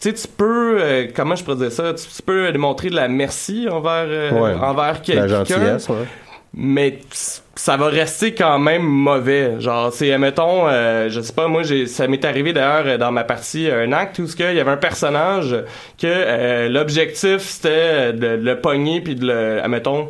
[0.00, 3.08] sais, tu peux, euh, comment je pourrais dire ça, tu, tu peux démontrer de la
[3.08, 4.54] merci envers, euh, Ouais.
[4.54, 5.42] envers quelqu'un.
[5.44, 6.06] ouais.
[6.52, 6.98] Mais
[7.54, 9.60] ça va rester quand même mauvais.
[9.60, 13.12] Genre, c'est, mettons, euh, je sais pas, moi, j'ai, ça m'est arrivé d'ailleurs euh, dans
[13.12, 15.54] ma partie, euh, un acte où il y avait un personnage
[15.96, 20.08] que euh, l'objectif c'était de le pogner puis de le, admettons,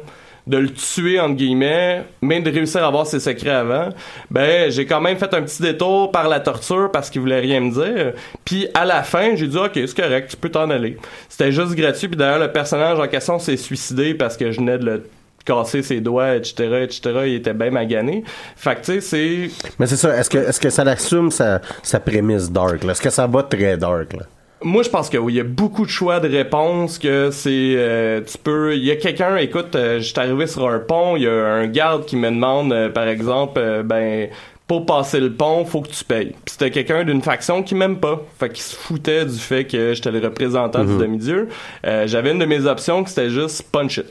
[0.51, 3.91] de le tuer entre guillemets, mais de réussir à avoir ses secrets avant.
[4.31, 7.61] Ben, j'ai quand même fait un petit détour par la torture parce qu'il voulait rien
[7.61, 8.15] me dire.
[8.45, 10.97] Puis à la fin, j'ai dit ok, c'est correct, tu peux t'en aller.
[11.29, 12.09] C'était juste gratuit.
[12.09, 15.05] Puis d'ailleurs, le personnage en question s'est suicidé parce que je venais de le
[15.45, 17.01] casser ses doigts, etc., etc.
[17.27, 18.25] Il était bien magané.
[18.57, 21.61] Fait que tu sais, c'est Mais c'est ça, est-ce que est-ce que ça l'assume sa,
[21.85, 22.85] sa prémisse dark?
[22.85, 24.15] Est-ce que ça va très dark?
[24.15, 24.25] Là?
[24.63, 27.75] Moi, je pense que oui, il y a beaucoup de choix de réponses que c'est
[27.77, 31.17] euh, tu peux il y a quelqu'un écoute, euh, je suis arrivé sur un pont,
[31.17, 34.29] il y a un garde qui me demande euh, par exemple euh, ben
[34.67, 36.35] pour passer le pont, faut que tu payes.
[36.45, 38.21] Puis c'était quelqu'un d'une faction qui m'aime pas.
[38.39, 40.93] Fait qu'il se foutait du fait que j'étais le représentant Mhm.
[40.93, 41.49] du demi-dieu.
[41.87, 44.07] Euh, j'avais une de mes options qui c'était juste punch it.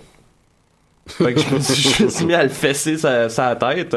[1.08, 3.96] Fait que je me suis juste mis à le fesser sa, sa tête.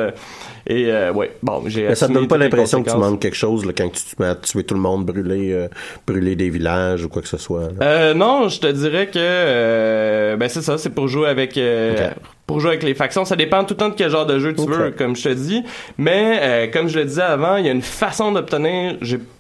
[0.67, 3.21] Et euh, ouais, bon, j'ai Mais ça te assumé donne pas l'impression que tu manques
[3.21, 5.69] quelque chose là, quand tu te mets à tuer tout le monde, brûler, euh,
[6.07, 7.69] brûler des villages ou quoi que ce soit.
[7.81, 12.11] Euh, non, je te dirais que euh, ben c'est ça, c'est pour jouer avec euh.
[12.53, 13.25] Pour jouer avec les factions.
[13.25, 15.29] Ça dépend tout le temps de quel genre de jeu tu veux, comme je te
[15.35, 15.63] dis.
[15.99, 18.97] Mais euh, comme je le disais avant, il y a une façon d'obtenir.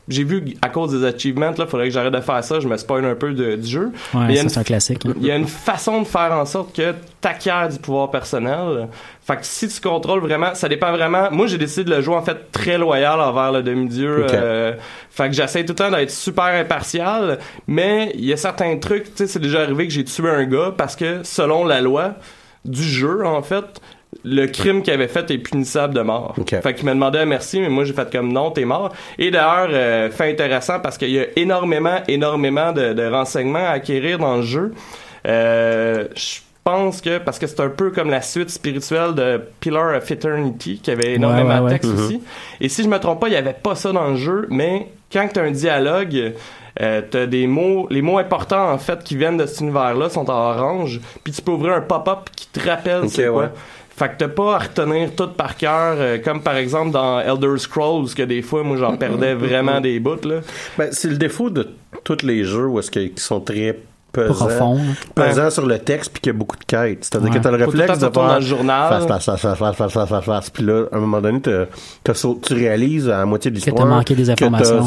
[0.08, 2.58] J'ai vu à cause des achievements là, faudrait que j'arrête de faire ça.
[2.58, 3.92] Je me spoil un peu de- du jeu.
[4.14, 5.06] Mais Ouais, il y a ça une c'est un classique.
[5.06, 5.12] hein.
[5.20, 8.88] il y a une façon de faire en sorte que t'acquières du pouvoir personnel.
[9.24, 11.28] Fait que si tu contrôles vraiment, ça dépend vraiment.
[11.30, 14.24] Moi, j'ai décidé de le jouer en fait très loyal envers le demi-dieu.
[14.26, 14.34] Ok.
[14.34, 14.72] euh,
[15.10, 19.04] fait que j'essaie tout le temps d'être super impartial, mais il y a certains trucs,
[19.04, 22.14] tu sais, c'est déjà arrivé que j'ai tué un gars parce que selon la loi
[22.64, 23.64] du jeu, en fait,
[24.24, 26.34] le crime qu'il avait fait est punissable de mort.
[26.38, 26.54] Ok.
[26.62, 28.92] Fait qu'il m'a demandé un merci, mais moi j'ai fait comme non, t'es mort.
[29.18, 33.70] Et d'ailleurs, euh, fait intéressant parce qu'il y a énormément, énormément de, de renseignements à
[33.70, 34.74] acquérir dans le jeu.
[35.26, 39.96] Euh, je pense que parce que c'est un peu comme la suite spirituelle de Pillar
[39.96, 41.70] of Eternity qui avait énormément ouais, de ouais.
[41.72, 42.04] texte Mhm.
[42.04, 42.22] aussi.
[42.60, 44.88] Et si je me trompe pas, il y avait pas ça dans le jeu, mais
[45.12, 46.34] quand tu as un dialogue,
[46.80, 50.30] euh, t'as des mots, les mots importants en fait qui viennent de cet univers-là sont
[50.30, 53.50] en orange, puis tu peux ouvrir un pop-up qui te rappelle okay, c'est quoi.
[53.94, 57.58] Fait que t'as pas à retenir tout par cœur, euh, comme par exemple dans Elder
[57.58, 60.36] Scrolls, que des fois, moi, j'en perdais vraiment des bouts, là.
[60.78, 61.68] Ben, c'est le défaut de
[62.02, 63.78] tous les jeux où est-ce qu'ils sont très
[64.12, 64.80] pesant, profond.
[65.16, 65.50] Hein.
[65.50, 67.04] sur le texte puis qu'il y a beaucoup de quêtes.
[67.04, 67.38] C'est-à-dire ouais.
[67.38, 68.88] que t'as le réflexe de faire dans le journal.
[68.88, 72.54] Face, face, face, face, face, face, face, Puis là, à un moment donné, t'as, tu
[72.54, 74.86] réalises à la moitié de l'histoire que t'as manqué des informations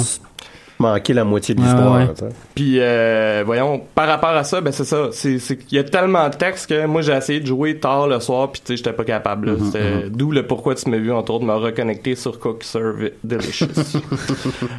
[0.80, 1.96] manqué la moitié de l'histoire.
[1.98, 2.08] ouais.
[2.54, 5.08] Puis, euh, voyons, par rapport à ça, ben c'est ça.
[5.12, 8.08] C'est, c'est, il y a tellement de textes que moi, j'ai essayé de jouer tard
[8.08, 9.52] le soir, puis tu sais, j'étais pas capable.
[9.52, 13.12] Mhm, C'était- D'où le pourquoi tu m'as vu, entre autres, me reconnecter sur Cook Serve
[13.24, 13.68] Delicious.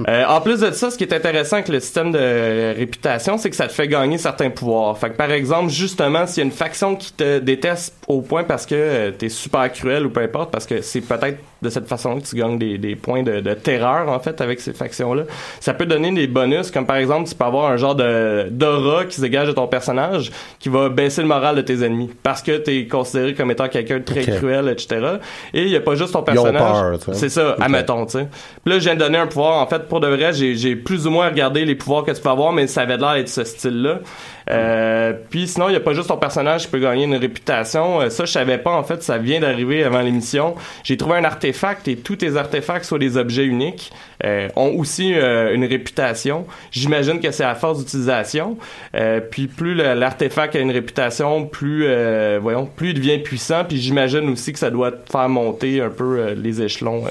[0.09, 3.51] Euh, en plus de ça, ce qui est intéressant avec le système de réputation, c'est
[3.51, 4.97] que ça te fait gagner certains pouvoirs.
[4.99, 8.45] Fait que, par exemple, justement, s'il y a une faction qui te déteste au point
[8.45, 11.87] parce que euh, t'es super cruel ou peu importe, parce que c'est peut-être de cette
[11.89, 15.25] façon que tu gagnes des, des points de, de terreur, en fait, avec ces factions-là,
[15.61, 19.05] ça peut donner des bonus, comme par exemple, tu peux avoir un genre de d'aura
[19.05, 22.43] qui se dégage de ton personnage qui va baisser le moral de tes ennemis parce
[22.43, 25.17] que t'es considéré comme étant quelqu'un de très cruel, etc.
[25.53, 26.99] Et il y a pas juste ton personnage.
[27.05, 27.11] tu.
[27.15, 27.63] C'est ça, Ok.
[27.65, 28.29] admettons, tu sais.
[28.65, 29.61] Puis là, je viens de donner un pouvoir.
[29.61, 32.21] En fait, pour de vrai, j'ai, j'ai plus ou moins regardé les pouvoirs que tu
[32.21, 34.01] peux avoir, mais ça avait l'air d'être ce style-là.
[34.49, 38.03] Euh, puis sinon, il y a pas juste ton personnage qui peut gagner une réputation.
[38.03, 40.55] Euh, ça, je savais pas, en fait, ça vient d'arriver avant l'émission.
[40.85, 43.91] J'ai trouvé un artefact et tous tes artefacts, soit des objets uniques,
[44.25, 46.47] euh, ont aussi euh, une réputation.
[46.71, 48.57] J'imagine que c'est à force d'utilisation.
[48.95, 53.65] Euh, puis plus l'artefact a une réputation, plus, euh, voyons, plus il devient puissant.
[53.65, 57.03] Puis j'imagine aussi que ça doit te faire monter un peu les échelons.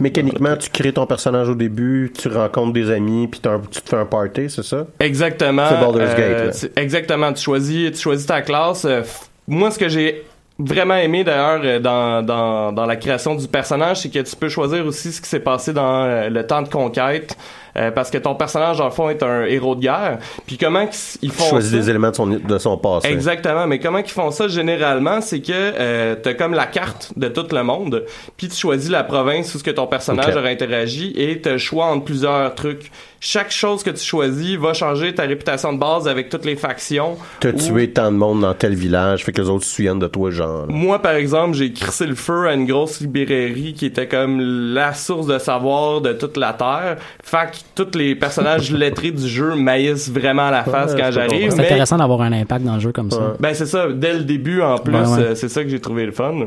[0.00, 3.96] Mécaniquement, tu crées ton personnage au début, tu rencontres des amis, puis tu te fais
[3.96, 4.86] un party, c'est ça?
[5.00, 5.68] Exactement.
[5.68, 6.77] C'est Baldur's Gate, là.
[6.78, 7.32] Exactement.
[7.32, 8.84] Tu choisis, tu choisis ta classe.
[8.84, 9.02] Euh,
[9.46, 10.24] moi, ce que j'ai
[10.58, 14.48] vraiment aimé d'ailleurs euh, dans, dans, dans la création du personnage, c'est que tu peux
[14.48, 17.36] choisir aussi ce qui s'est passé dans euh, le temps de conquête.
[17.78, 20.18] Euh, parce que ton personnage, dans le fond, est un héros de guerre.
[20.46, 20.86] Puis comment
[21.22, 21.76] ils font choisis ça?
[21.78, 23.08] des éléments de son, de son passé.
[23.08, 27.28] Exactement, mais comment qu'ils font ça généralement, c'est que euh, t'as comme la carte de
[27.28, 28.04] tout le monde,
[28.36, 30.36] puis tu choisis la province où ce que ton personnage Ok.
[30.36, 32.90] aurait interagi et t'as le choix entre plusieurs trucs.
[33.20, 37.16] Chaque chose que tu choisis va changer ta réputation de base avec toutes les factions.
[37.40, 39.98] T'as Ou- tué tant de monde dans tel village, fait que les autres se souviennent
[39.98, 40.66] de toi, genre.
[40.68, 44.40] Moi, par exemple, j'ai crissé le feu à une grosse librairie qui était comme
[44.72, 46.98] la source de savoir de toute la Terre.
[47.24, 51.10] Fait que tous les personnages lettrés du jeu maïssent vraiment à la face Ouais, quand
[51.12, 51.50] j'arrive.
[51.50, 53.34] C'est mais- intéressant d'avoir un impact dans le jeu comme ça.
[53.38, 55.18] Ben c'est ça, dès le début en plus, Ouais, ouais.
[55.20, 56.46] euh, c'est ça que j'ai trouvé le fun.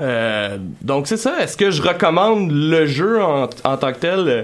[0.00, 1.34] Euh, donc c'est ça.
[1.42, 4.20] Est-ce que je recommande le jeu en, en tant que tel?
[4.28, 4.42] Euh,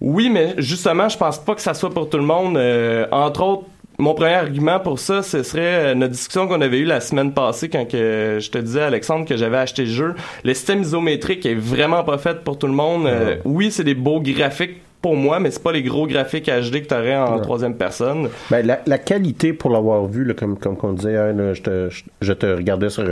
[0.00, 2.56] Oui, mais justement, je pense pas que ça soit pour tout le monde.
[2.56, 3.64] Euh, entre autres,
[3.96, 7.68] mon premier argument pour ça, ce serait notre discussion qu'on avait eue la semaine passée
[7.68, 10.14] quand que je te disais, Alexandre, que j'avais acheté le jeu.
[10.42, 13.06] Le système isométrique est vraiment pas fait pour tout le monde.
[13.06, 16.80] Euh, oui, c'est des beaux graphiques pour moi, mais c'est pas les gros graphiques HD
[16.80, 17.42] que t'aurais en Ouais.
[17.42, 18.30] troisième personne.
[18.50, 21.60] Ben, la, la qualité, pour l'avoir vu, là, comme, comme on disait, hein, là, je,
[21.60, 23.04] te, je, je te regardais sur,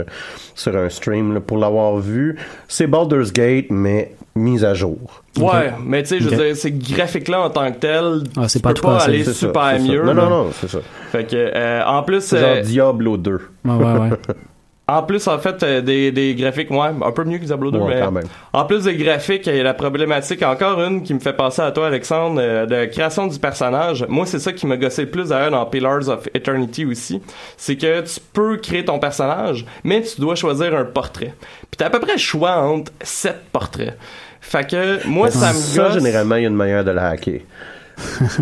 [0.55, 2.35] sur un stream, là, pour l'avoir vu,
[2.67, 5.21] c'est Baldur's Gate, mais mise à jour.
[5.37, 8.57] Ouais, mais tu sais, je veux dire, ces graphiques-là en tant que tels, Ah, c'est
[8.57, 9.77] tu pas peux pas aller ça, super ça.
[9.77, 10.01] mieux.
[10.03, 10.79] Non, non, non, c'est ça.
[11.11, 13.31] Fait que, euh, en plus, C'est euh, genre Diablo 2.
[13.65, 14.09] Ouais, ouais, ouais.
[14.87, 17.77] en plus, en fait, euh, des, des graphiques, ouais, un peu mieux que Diablo 2,
[17.79, 18.25] Ouais, mais quand même.
[18.51, 21.61] en plus des graphiques, il y a la problématique, encore une qui me fait penser
[21.61, 24.05] à toi, Alexandre, euh, de création du personnage.
[24.09, 27.21] Moi, c'est ça qui m'a gossé le plus d'ailleurs dans Pillars of Eternity aussi.
[27.55, 31.33] C'est que tu peux créer ton personnage, mais tu dois choisir un portrait.
[31.71, 33.97] Puis t'as à peu près le choix entre sept portraits.
[34.41, 35.93] Fait que, moi, ça me Ça, gosse.
[35.93, 37.39] généralement, il y a une manière de le hacker.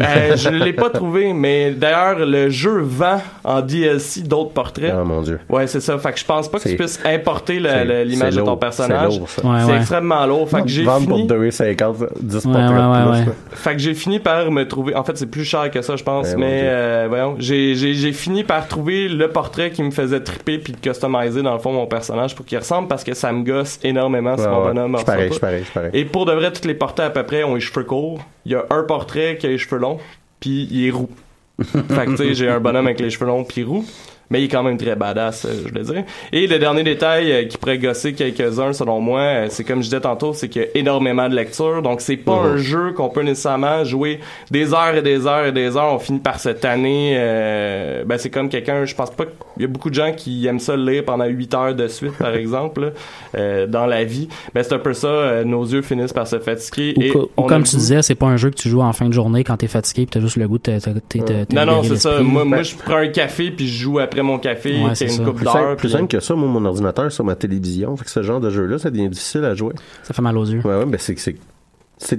[0.02, 4.94] Euh, je ne l'ai pas trouvé, mais d'ailleurs, le jeu vend en DLC d'autres portraits.
[5.00, 5.40] Oh mon dieu.
[5.50, 5.98] Ouais, c'est ça.
[5.98, 7.60] Fait que je pense pas que tu puisses importer
[8.06, 9.12] l'image de ton personnage.
[9.14, 9.46] c'est lourd, ça.
[9.46, 9.78] Ouais, C'est ouais.
[9.78, 10.50] extrêmement lourd.
[10.50, 11.28] Fait que j'ai Vendre fini.
[11.28, 13.10] pour 2,50, 10 Ouais, portraits ouais, de ouais, plus.
[13.12, 13.26] ouais.
[13.26, 13.32] là.
[13.52, 14.96] Fait que j'ai fini par me trouver.
[14.96, 16.36] En fait, c'est plus cher que ça, je pense.
[16.36, 20.78] Mais euh, voyons, j'ai fini par trouver le portrait qui me faisait triper puis de
[20.80, 24.38] customiser dans le fond mon personnage pour qu'il ressemble parce que ça me gosse énormément
[24.38, 24.74] si Ouais, mon ouais.
[24.74, 25.92] bonhomme Je pareil, je pareil, je pareil.
[25.94, 28.20] Et pour de vrai, tous les portraits à peu près ont les cheveux courts.
[28.46, 30.00] Il y a un portrait qui a les cheveux longs,
[30.40, 31.10] puis il est roux.
[31.64, 33.86] fait que tu sais, j'ai un bonhomme avec les cheveux longs puis roux.
[34.32, 36.04] Mais il est quand même très badass, euh, je le dire.
[36.32, 39.86] Et le dernier détail euh, qui pourrait gosser quelques-uns, selon moi, euh, c'est comme je
[39.90, 41.82] disais tantôt, c'est qu'il y a énormément de lecture.
[41.84, 42.52] Donc, c'est pas Mhm.
[42.54, 45.94] un jeu qu'on peut nécessairement jouer des heures et des heures et des heures.
[45.94, 47.16] On finit par se tanner.
[47.18, 50.46] euh, ben, c'est comme quelqu'un, je pense pas qu'il y a beaucoup de gens qui
[50.48, 52.94] aiment ça le lire pendant 8 heures de suite, par exemple,
[53.38, 54.28] euh, dans la vie.
[54.56, 55.08] Ben, c'est un peu ça.
[55.08, 56.94] euh, nos yeux finissent par se fatiguer.
[56.98, 58.94] Ou, et ou on comme tu disais, c'est pas un jeu que tu joues en
[58.94, 61.98] fin de journée quand t'es fatigué pis t'as juste le goût de Non, non, c'est
[61.98, 62.22] ça.
[62.22, 65.24] Moi, moi, je prends un café puis je joue après mon café, Ouais, c'est une
[65.26, 65.54] coupe Plus d'heure.
[65.54, 67.96] simple, plus simple que ça, moi, mon ordinateur sur ma télévision.
[67.98, 69.74] Fait que ce genre de jeu-là, ça devient difficile à jouer.
[70.04, 70.62] Ça fait mal aux yeux.
[70.66, 71.36] Ouais, ouais, ben c'est-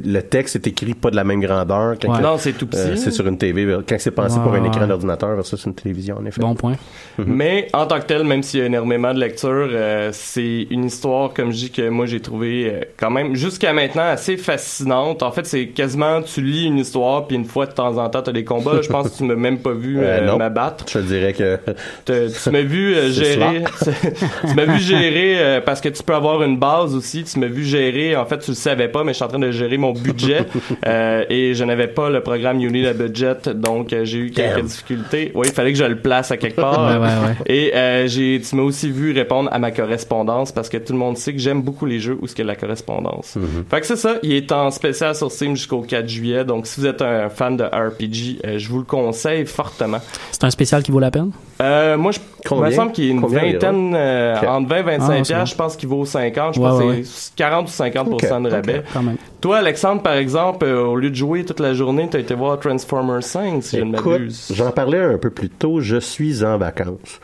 [0.05, 1.95] Le texte est écrit pas de la même grandeur.
[2.01, 2.19] Quand Ouais.
[2.19, 2.79] que- Non, c'est tout petit.
[2.81, 3.67] euh, c'est sur une TV.
[3.89, 6.41] Quand c'est pensé Ouais, pour un écran d'ordinateur versus une télévision, en effet.
[6.41, 6.75] Bon point.
[7.19, 10.85] Mais en tant que tel, même s'il y a énormément de lecture, euh, c'est une
[10.85, 15.23] histoire, comme je dis, que moi j'ai trouvé euh, quand même jusqu'à maintenant assez fascinante.
[15.23, 18.23] En fait, c'est quasiment tu lis une histoire puis une fois de temps en temps
[18.23, 18.81] t'as des combats.
[18.83, 20.37] Je pense que tu m'as même pas vu Euh, euh, non.
[20.39, 20.85] m'abattre.
[20.89, 21.59] Je te dirais que.
[22.07, 23.65] Tu m'as vu euh, gérer.
[24.49, 27.25] tu m'as vu gérer euh, parce que tu peux avoir une base aussi.
[27.25, 28.17] Tu m'as vu gérer.
[28.17, 29.93] En fait, tu le savais pas, mais je suis en train de gérer gérer mon
[29.93, 30.47] budget
[30.87, 34.31] euh, et je n'avais pas le programme You Need a Budget, donc euh, j'ai eu
[34.31, 34.67] quelques Damn.
[34.67, 35.33] difficultés.
[35.35, 36.87] Oui, il fallait que je le place à quelque part.
[36.87, 37.37] Ouais, ouais, ouais.
[37.47, 40.99] Et euh, j'ai, tu m'as aussi vu répondre à ma correspondance parce que tout le
[40.99, 43.39] monde sait que j'aime beaucoup les jeux où ce qu'il y a de la correspondance.
[43.71, 46.81] Fait que c'est ça, il est en spécial sur Steam jusqu'au 4 juillet, donc si
[46.81, 49.99] vous êtes un fan de RPG, euh, je vous le conseille fortement.
[50.31, 51.31] C'est un spécial qui vaut la peine?
[51.63, 52.67] Euh, moi, je, il Combien?
[52.67, 55.47] me semble qu'il y a une Combien vingtaine, euh, entre 20 et 25 Ah, piastres,
[55.47, 58.21] je pense qu'il vaut 50, je Ouais, pense ouais, que c'est 40 ou 50 Ok,
[58.23, 58.79] de rabais.
[58.79, 58.85] ok.
[58.93, 59.17] Quand même.
[59.41, 62.59] Toi, Alexandre, par exemple, euh, au lieu de jouer toute la journée, t'as été voir
[62.59, 64.53] Transformers 5, si je ne Écoute, m'abuse.
[64.55, 67.21] j'en parlais un peu plus tôt, je suis en vacances.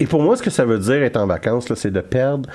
[0.00, 2.48] Et, pour moi, ce que ça veut dire être en vacances, c'est de perdre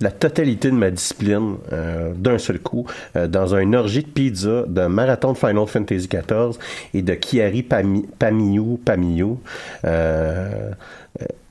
[0.00, 4.64] la totalité de ma discipline euh, d'un seul coup euh, dans un orgie de pizza,
[4.66, 6.58] d'un marathon de Final Fantasy XIV
[6.94, 9.40] et de Chiari Pami, Pamiou, Pamiou.
[9.84, 10.72] Euh,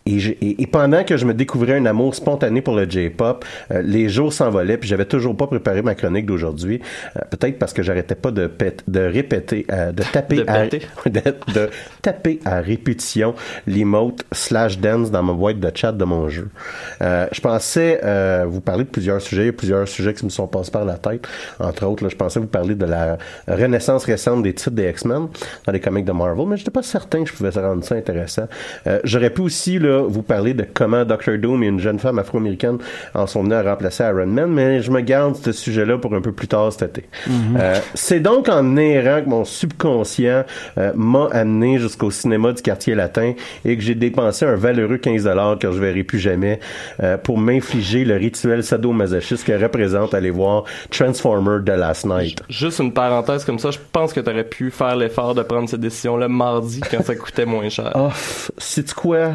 [0.06, 3.82] et, et- et pendant que je me découvrais un amour spontané pour le J-pop, euh,
[3.84, 6.82] les jours s'envolaient, puis j'avais toujours pas préparé ma chronique d'aujourd'hui.
[7.16, 8.50] Euh, Peut-être parce que j'arrêtais pas de,
[8.88, 10.68] de répéter, euh, de taper, De à,
[11.10, 11.70] de, de
[12.02, 13.34] taper à répétition
[13.68, 16.50] l'emote slash dance dans ma boîte de chat de mon jeu.
[17.02, 20.26] Euh, je pensais euh, vous parler de plusieurs sujets, il y a plusieurs sujets qui
[20.26, 21.28] me sont passés par la tête.
[21.60, 25.28] Entre autres, là, je pensais vous parler de la renaissance récente des titres des X-Men
[25.66, 28.48] dans les comics de Marvel, mais j'étais pas certain que je pouvais rendre ça intéressant.
[28.88, 32.20] Euh, J'aurais pu aussi là, vous parler de comment Doctor Doom et une jeune femme
[32.20, 32.78] afro-américaine
[33.14, 36.22] en sont venus à remplacer Iron Man, mais je me garde ce sujet-là pour un
[36.22, 37.10] peu plus tard cet été.
[37.58, 40.44] Euh, C'est donc en errant que mon subconscient
[40.78, 43.34] euh, m'a amené jusqu'au cinéma du quartier latin
[43.66, 46.60] et que j'ai dépensé un valeureux 15 que je verrai plus jamais
[47.02, 52.42] euh, pour m'infliger le rituel sadomasochiste que représente aller voir Transformer The Last Night.
[52.50, 55.80] Juste une parenthèse comme ça, je pense que t'aurais pu faire l'effort de prendre cette
[55.82, 57.92] décision-là mardi quand ça coûtait moins cher.
[57.96, 58.10] Oh,
[58.58, 59.34] sais-tu quoi?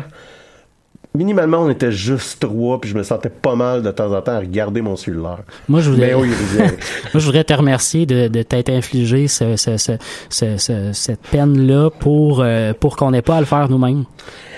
[1.17, 4.33] Minimalement, on était juste trois, puis je me sentais pas mal de temps en temps
[4.33, 5.39] à regarder mon cellulaire.
[5.69, 6.73] Moi, je voulais, Mais oui, Rivière.
[7.15, 9.93] moi, je voudrais te remercier de, de t'être infligé ce, ce, ce,
[10.29, 14.05] ce- ce- cette peine-là pour, euh, pour qu'on n'ait pas à le faire nous-mêmes.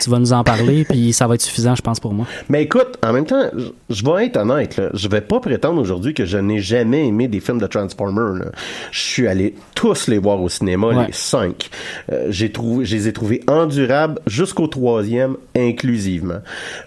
[0.01, 2.27] Tu vas nous en parler, puis ça va être suffisant, je pense, pour moi.
[2.49, 4.89] Mais écoute, en même temps, je- je vais être honnête, là.
[4.95, 8.35] je vais pas prétendre aujourd'hui que je n'ai jamais aimé des films de Transformers.
[8.35, 8.47] là.
[8.93, 11.07] Je suis allé tous les voir au cinéma, Ouais.
[11.09, 11.69] les cinq.
[12.13, 16.39] Euh, j'ai trouvé, je les ai trouvés endurables jusqu'au troisième, inclusivement.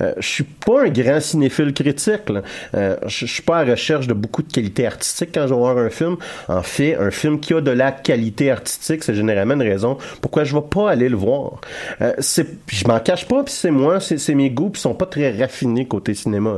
[0.01, 2.29] Euh, je suis pas un grand cinéphile critique.
[2.29, 2.41] là.
[2.75, 5.77] Euh, je suis pas à recherche de beaucoup de qualité artistique quand je vais voir
[5.77, 6.17] un film.
[6.47, 10.43] En fait, un film qui a de la qualité artistique, c'est généralement une raison pourquoi
[10.43, 11.61] je vais pas aller le voir.
[12.01, 15.05] Euh, c'est, je m'en cache pas, puis c'est moi, c'est, mes goûts, puis sont pas
[15.05, 16.57] très raffinés côté cinéma.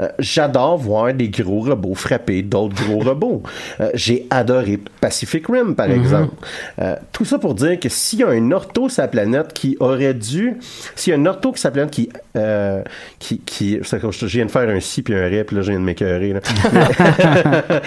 [0.00, 3.42] Euh, j'adore voir des gros robots frapper d'autres gros robots.
[3.80, 6.34] Euh, j'ai adoré Pacific Rim, par exemple.
[6.80, 9.76] Euh, tout ça pour dire que s'il y a un ortho sur la planète qui
[9.80, 10.56] aurait dû,
[10.94, 12.82] s'il y a un ortho sur la planète qui, euh,
[13.18, 15.80] qui, qui, je viens de faire un si puis un ré, puis là, je viens
[15.80, 16.40] de m'écœurer, là.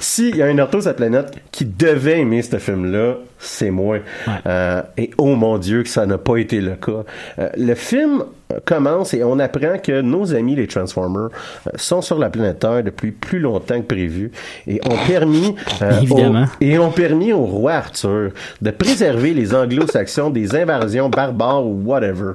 [0.00, 3.98] S'il y a un ortho sur la planète qui devait aimer ce film-là, c'est moi.
[4.46, 7.04] Euh, et oh mon Dieu que ça n'a pas été le cas.
[7.38, 8.24] Euh, le film
[8.64, 11.28] commence et on apprend que nos amis les Transformers
[11.66, 14.32] euh, sont sur la planète Terre depuis plus longtemps que prévu
[14.66, 16.44] et ont permis euh, Évidemment.
[16.44, 18.30] au- et ont permis au roi Arthur
[18.62, 22.32] de préserver les anglo-saxons des invasions barbares ou whatever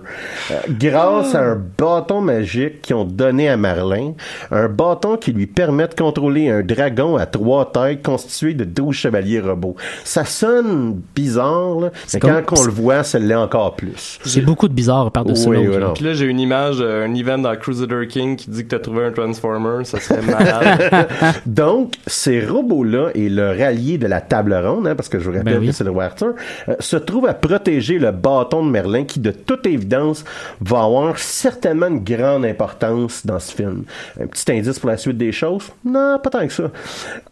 [0.52, 0.56] euh,
[1.34, 4.14] grâce à un bâton magique qu'ils ont donné à Merlin
[4.52, 8.96] un bâton qui lui permet de contrôler un dragon à trois têtes constitué de 12
[8.96, 13.76] chevaliers robots ça sonne bizarre là, mais comme- quand on le voit ça l'est encore
[13.76, 15.76] plus C'est beaucoup de bizarre par-dessus Oui, oui.
[15.96, 18.80] Puis là, j'ai une image, euh, un event dans Crusader King qui dit que t'as
[18.80, 21.08] trouvé un Transformer, ça serait malade.
[21.46, 25.36] Donc, ces robots-là et le rallié de la table ronde, hein, parce que je vous
[25.36, 25.68] rappelle Ben oui.
[25.68, 26.34] que c'est le roi Arthur,
[26.70, 30.24] euh, se trouvent à protéger le bâton de Merlin qui, de toute évidence,
[30.62, 33.84] va avoir certainement une grande importance dans ce film.
[34.22, 35.70] Un petit indice pour la suite des choses?
[35.86, 36.72] Non, pas tant que ça.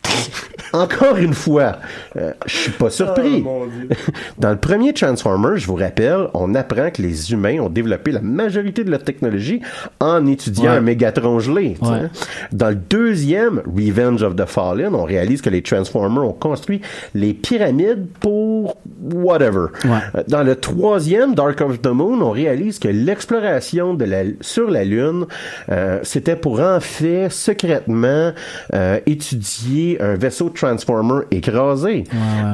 [0.73, 1.77] Encore une fois,
[2.15, 3.43] euh, je suis pas surpris.
[4.37, 8.21] Dans le premier Transformer, je vous rappelle, on apprend que les humains ont développé la
[8.21, 9.61] majorité de leur technologie
[9.99, 10.77] en étudiant Ouais.
[10.77, 11.75] un Mégatron gelé.
[11.81, 12.07] Ouais.
[12.51, 16.81] Dans le deuxième, Revenge of the Fallen, on réalise que les Transformers ont construit
[17.15, 18.77] les pyramides pour
[19.13, 19.67] whatever.
[19.83, 19.89] Ouais.
[20.15, 24.69] Euh, Dans le troisième, Dark of the Moon, on réalise que l'exploration de la, sur
[24.69, 25.25] la Lune,
[25.69, 28.31] euh, c'était pour en fait secrètement
[28.73, 32.05] euh, étudier un vaisseau Transformer écrasé.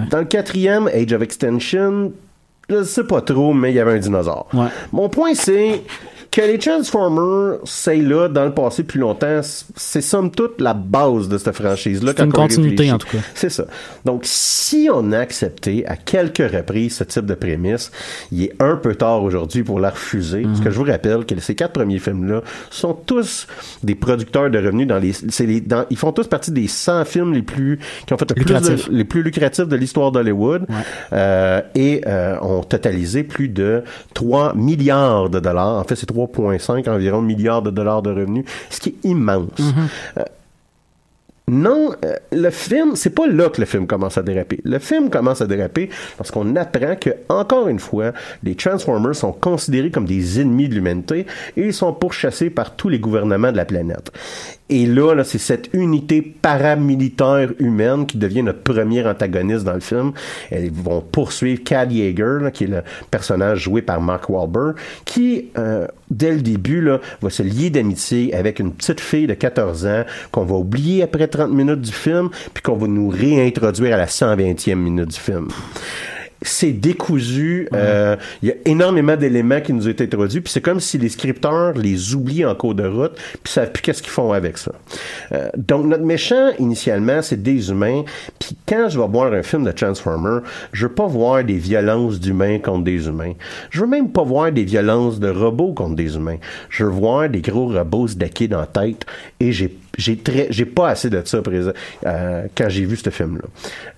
[0.09, 2.11] Dans le quatrième, Age of Extension,
[2.69, 4.47] je sais pas trop, mais il y avait un dinosaure.
[4.53, 4.67] Ouais.
[4.91, 5.83] Mon point, c'est
[6.37, 9.39] que les Transformers, c'est là dans le passé plus longtemps,
[9.75, 12.13] c'est somme toute la base de cette franchise-là.
[12.15, 13.17] C'est une continuité, en tout cas.
[13.33, 13.65] C'est ça.
[14.05, 17.91] Donc, si on a accepté à quelques reprises ce type de prémisse,
[18.31, 20.43] il est un peu tard aujourd'hui pour la refuser.
[20.43, 23.47] Parce que je vous rappelle que ces quatre premiers films-là sont tous
[23.83, 27.05] des producteurs de revenus dans les, c'est les, dans, ils font tous partie des 100
[27.05, 28.89] films les plus, qui ont fait le plus Lucratifs.
[28.89, 30.65] de- les plus lucratifs de l'histoire d'Hollywood,
[31.13, 35.77] euh, et euh, ont totalisé plus de 3 milliards de dollars.
[35.79, 39.59] En fait, c'est 3,5 environ milliards de dollars de revenus, ce qui est immense.
[40.17, 40.23] Euh,
[41.49, 44.59] non, euh, le film, c'est pas là que le film commence à déraper.
[44.65, 48.11] Le film commence à déraper parce qu'on apprend que, encore une fois,
[48.43, 51.25] les Transformers sont considérés comme des ennemis de l'humanité
[51.55, 54.11] et ils sont pourchassés par tous les gouvernements de la planète.
[54.69, 59.79] Et là, là c'est cette unité paramilitaire humaine qui devient notre premier antagoniste dans le
[59.79, 60.11] film.
[60.51, 65.49] Ils vont poursuivre Cad Yeager, là, qui est le personnage joué par Mark Wahlberg, qui,
[65.57, 69.85] euh, dès le début, là, va se lier d'amitié avec une petite fille de 14
[69.85, 73.97] ans qu'on va oublier après 30 minutes du film, puis qu'on va nous réintroduire à
[73.97, 75.47] la 120e minute du film
[76.41, 77.67] c'est décousu.
[77.73, 80.41] euh, Il y a énormément d'éléments qui nous ont été introduits.
[80.41, 83.13] Puis c'est comme si les scripteurs les oublient en cours de route,
[83.43, 84.71] puis savent plus qu'est-ce qu'ils font avec ça.
[85.31, 88.03] Euh, donc notre méchant initialement, c'est des humains.
[88.39, 90.39] Puis quand je vais voir un film de Transformer,
[90.73, 93.33] je veux pas voir des violences d'humains contre des humains.
[93.69, 96.37] Je veux même pas voir des violences de robots contre des humains.
[96.69, 98.15] Je veux voir des gros robots se
[98.47, 99.05] dans la tête.
[99.39, 101.71] Et j'ai j'ai très j'ai pas assez de ça présent
[102.05, 103.49] euh, quand j'ai vu ce film là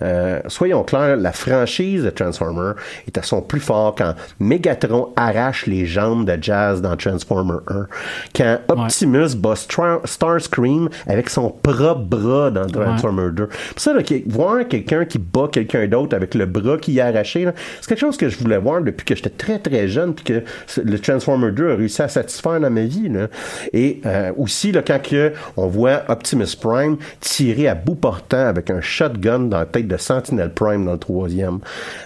[0.02, 2.72] euh, soyons clairs la franchise de Transformer
[3.08, 7.88] est à son plus fort quand Megatron arrache les jambes de Jazz dans Transformer 1
[8.36, 14.02] quand Optimus bat Stra- Starscream avec son propre bras dans Transformer 2 Puis ça là,
[14.28, 17.48] voir quelqu'un qui bat quelqu'un d'autre avec le bras qui est arraché
[17.82, 20.44] c'est quelque chose que je voulais voir depuis que j'étais très très jeune puis que
[20.84, 23.28] le Transformer 2 a réussi à satisfaire dans ma vie là.
[23.74, 28.70] et euh, aussi là, quand que on voit Optimus Prime tirer à bout portant avec
[28.70, 31.60] un shotgun dans la tête de Sentinel Prime dans le troisième.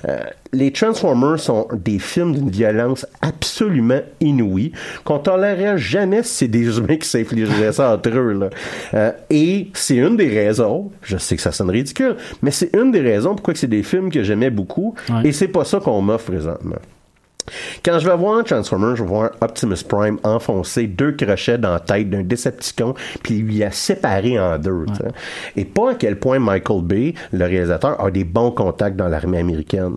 [0.07, 0.19] Euh,
[0.51, 4.71] les Transformers sont des films d'une violence absolument inouïe
[5.03, 8.33] qu'on tolérerait jamais si c'est des humains qui s'infligeraient ça entre eux.
[8.33, 8.49] Là.
[8.93, 12.91] Euh, et c'est une des raisons, je sais que ça sonne ridicule, mais c'est une
[12.91, 16.31] des raisons pourquoi c'est des films que j'aimais beaucoup et c'est pas ça qu'on m'offre
[16.31, 16.77] présentement.
[17.83, 21.79] Quand je vais voir Transformers, je vais voir Optimus Prime enfoncer deux crochets dans la
[21.79, 24.85] tête d'un Decepticon, puis il lui a séparé en deux.
[25.55, 29.39] Et pas à quel point Michael Bay, le réalisateur, a des bons contacts dans l'armée
[29.39, 29.95] américaine.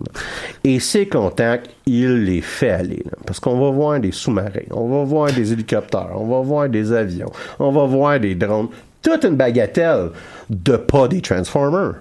[0.63, 3.03] Et ces contacts, il les fait aller.
[3.05, 3.17] là.
[3.25, 6.91] Parce qu'on va voir des sous-marins, on va voir des hélicoptères, on va voir des
[6.91, 8.67] avions, on va voir des drones.
[9.01, 10.09] Toute une bagatelle
[10.49, 11.95] de pas des Transformers.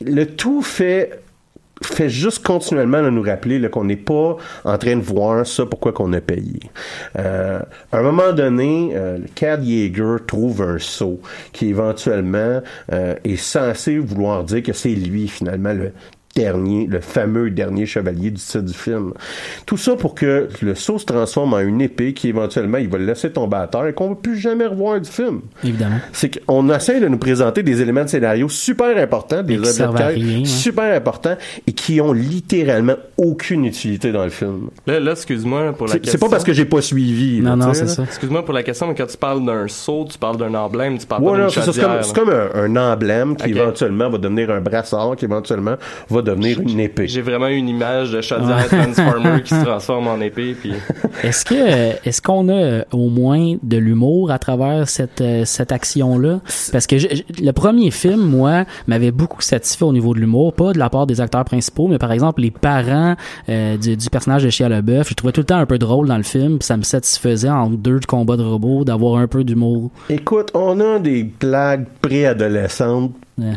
[0.00, 1.20] Le tout fait
[1.82, 5.92] fait juste continuellement là, nous rappeler qu'on n'est pas en train de voir ça pourquoi
[5.92, 6.60] qu'on a payé.
[7.18, 7.60] Euh,
[7.92, 11.20] à un moment donné, euh, Cad Yeager trouve un saut
[11.52, 12.62] qui éventuellement
[12.92, 15.92] euh, est censé vouloir dire que c'est lui finalement le
[16.36, 19.12] dernier, le fameux dernier chevalier du titre du film.
[19.64, 22.98] Tout ça pour que le saut se transforme en une épée qui éventuellement il va
[22.98, 25.40] le laisser tomber à terre et qu'on ne va plus jamais revoir du film.
[25.64, 25.96] Évidemment.
[26.12, 30.42] C'est qu'on essaie de nous présenter des éléments de scénario super importants, des objets de
[30.42, 30.44] hein.
[30.44, 34.68] super importants et qui ont littéralement aucune utilité dans le film.
[34.86, 36.12] Là, là excuse-moi pour la question.
[36.12, 37.40] c'est pas parce que j'ai pas suivi.
[37.40, 38.02] là, Non, non, c'est ça.
[38.02, 41.06] Excuse-moi pour la question, mais quand tu parles d'un saut, tu parles d'un emblème, tu
[41.06, 45.16] parles Ouais, pas d'une c'est comme, un, un emblème qui éventuellement va devenir un brassard,
[45.16, 45.76] qui éventuellement
[46.10, 47.08] va devenir une épée.
[47.08, 50.72] J'ai vraiment une image de chaudière Transformer qui se transforme en épée, puis
[51.22, 55.44] Est-ce que euh, est-ce qu'on a euh, au moins de l'humour à travers cette euh,
[55.44, 56.40] cette action là
[56.72, 60.52] Parce que je- je- le premier film, moi, m'avait beaucoup satisfait au niveau de l'humour,
[60.52, 63.14] pas de la part des acteurs principaux, mais par exemple les parents
[63.48, 65.08] euh, du, du personnage de Shia LaBeouf.
[65.08, 67.48] Je trouvais tout le temps un peu drôle dans le film, puis ça me satisfaisait
[67.48, 69.90] en deux combats de robots d'avoir un peu d'humour.
[70.10, 73.12] Écoute, on a des blagues préadolescentes.
[73.38, 73.52] Ouais.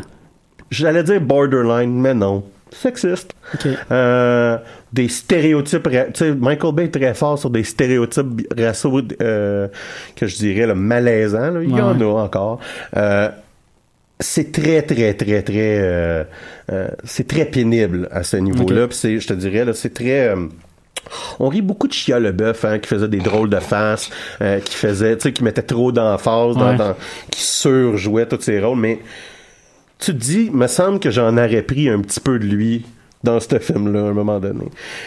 [0.70, 2.44] J'allais dire borderline, mais non.
[2.72, 3.32] Sexiste.
[3.54, 3.66] Ok.
[3.90, 4.56] Euh,
[4.92, 5.86] des stéréotypes.
[5.86, 9.68] ra- Tu sais, Michael Bay est très fort sur des stéréotypes raciaux euh,
[10.16, 11.50] que je dirais là, malaisants.
[11.50, 11.62] là.
[11.62, 12.60] Il y en a encore.
[12.96, 13.28] Euh,
[14.20, 15.78] c'est très, très, très, très...
[15.80, 16.24] euh,
[17.04, 18.82] c'est très pénible à ce niveau-là.
[18.84, 18.88] Ok.
[18.90, 20.34] Puis c'est, je te dirais, c'est très...
[21.38, 24.10] on rit beaucoup de Chia Leboeuf, hein, qui faisait des drôles de faces,
[24.42, 26.76] euh, qui faisait, tu sais, qui mettait trop d'emphase, dans, Ouais.
[26.76, 26.94] dans-
[27.30, 28.98] qui surjouait tous ses rôles, mais
[30.00, 32.84] tu te dis, me semble que j'en aurais pris un petit peu de lui
[33.22, 34.64] dans ce film-là, à un moment donné.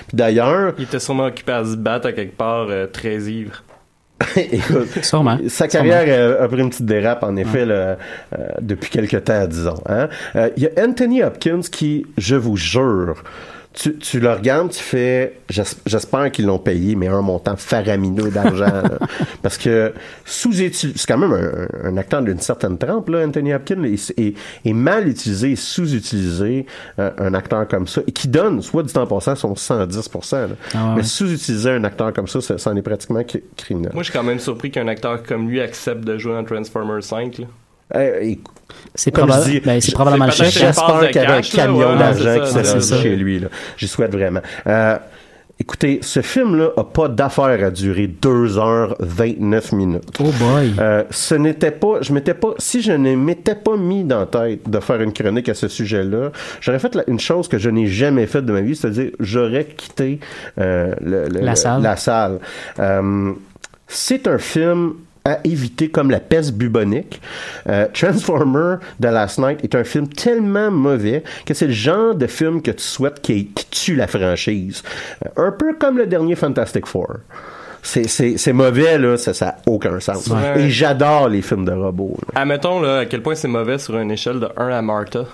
[0.08, 3.64] Puis d'ailleurs, il était sûrement occupé à se battre à quelque part euh, très ivre.
[4.36, 5.38] écoute, Sûrement.
[5.48, 7.98] sa carrière a pris une petite dérape, en effet, là, euh,
[8.62, 9.82] depuis quelque temps, disons.
[9.90, 10.08] hein.
[10.36, 13.24] Euh, Il y a Anthony Hopkins qui, je vous jure,
[13.74, 18.30] tu, tu le regardes, tu fais, j'es- j'espère qu'ils l'ont payé, mais un montant faramineux
[18.30, 18.84] d'argent.
[19.42, 19.94] Parce que
[20.26, 20.72] sous c'est
[21.08, 25.08] quand même un, un acteur d'une certaine trempe, là, Anthony Hopkins, et, et, et mal
[25.08, 26.66] utilisé, et sous-utilisé,
[27.00, 30.34] euh, un acteur comme ça, et qui donne, soit du temps passant, son 110%.
[30.36, 30.48] là.
[30.76, 33.92] Ah ouais, mais sous-utiliser un acteur comme ça, ça, ça en est pratiquement cri- criminel.
[33.94, 37.04] Moi, je suis quand même surpris qu'un acteur comme lui accepte de jouer dans Transformers
[37.04, 37.40] 5.
[37.40, 37.48] là.
[37.96, 38.34] Euh,
[38.96, 40.52] C'est comme proba- je dis, ben, probablement le chef.
[40.52, 43.40] J'espère qu'il y avait un camion ouais, d'argent qui s'est rendu chez lui.
[43.40, 43.48] là.
[43.78, 44.42] J'y souhaite vraiment.
[44.68, 44.98] Euh,
[45.60, 50.04] écoutez, ce film-là a pas d'affaire à durer 2h29 minutes.
[50.20, 50.74] Oh boy.
[50.80, 54.26] Euh, ce n'était pas, je m'étais pas, si je ne m'étais pas mis dans la
[54.26, 56.32] tête de faire une chronique à ce sujet-là,
[56.62, 59.66] j'aurais fait la- une chose que je n'ai jamais faite de ma vie, c'est-à-dire j'aurais
[59.66, 60.20] quitté
[60.60, 61.82] euh, le- le- La le- salle.
[61.82, 62.40] la salle.
[62.80, 63.32] Euh,
[63.88, 64.94] c'est un film
[65.26, 67.22] à éviter comme la peste bubonique.
[67.68, 72.28] Euh, Transformer The Last Night est un film tellement mauvais que c'est le genre de
[72.28, 74.84] film que tu souhaites qui, qui tue la franchise.
[75.26, 77.08] Euh, un peu comme le dernier Fantastic Four.
[77.86, 80.28] C'est, mauvais, là, ça n'a aucun sens.
[80.28, 80.62] Ouais.
[80.62, 82.18] Et j'adore les films de robots.
[82.34, 82.42] là.
[82.42, 85.26] Admettons là, à quel point c'est mauvais sur une échelle de 1 à Martha.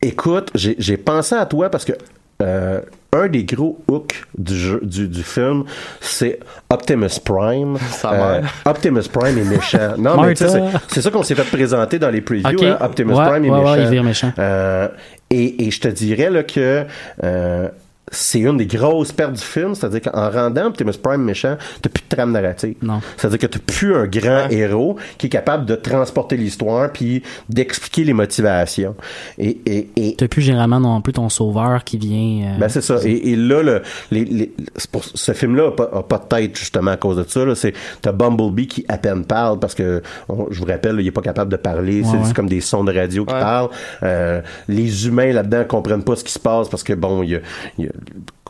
[0.00, 1.92] Écoute, j'ai pensé à toi parce que
[2.42, 2.80] euh,
[3.14, 5.64] un des gros hooks du, jeu, du, du film,
[6.00, 6.40] c'est
[6.70, 7.76] Optimus Prime.
[8.04, 8.42] Euh.
[8.64, 9.94] Optimus Prime est méchant.
[9.98, 10.80] Non, mais tu sais, Martha.
[10.88, 12.64] c'est, ça qu'on s'est fait présenter dans les previews.
[12.64, 12.78] Hein.
[12.80, 13.82] Optimus Ouais, Prime est ouais, ouais, méchant.
[13.82, 14.32] il vire méchant.
[14.38, 14.88] Euh,
[15.30, 16.84] et, et je te dirais là, que
[18.12, 22.04] c'est une des grosses pertes du film, c'est-à-dire qu'en rendant Optimus Prime méchant, t'as plus
[22.08, 22.74] de trame narrative.
[22.82, 23.00] Non.
[23.16, 28.04] C'est-à-dire que t'as plus un grand héros qui est capable de transporter l'histoire puis d'expliquer
[28.04, 28.94] les motivations.
[29.38, 32.52] Et, et, et T'as plus généralement non plus ton sauveur qui vient.
[32.54, 32.98] euh, ben c'est ça.
[33.04, 36.24] Et, et là, le, les, les- c'est pour, ce film-là a pas, a pas de
[36.26, 37.44] tête justement à cause de ça.
[37.44, 37.54] Là.
[37.54, 41.06] C'est t'as Bumblebee qui à peine parle parce que on- je vous rappelle, là, il
[41.08, 42.02] est pas capable de parler.
[42.04, 42.34] c'est, Ouais, c'est ouais.
[42.34, 43.40] comme des sons de radio qui Ouais.
[43.40, 43.70] parlent.
[44.02, 47.34] Euh, les humains là-dedans comprennent pas ce qui se passe parce que bon, il y
[47.36, 47.40] a,
[47.78, 47.92] il y a-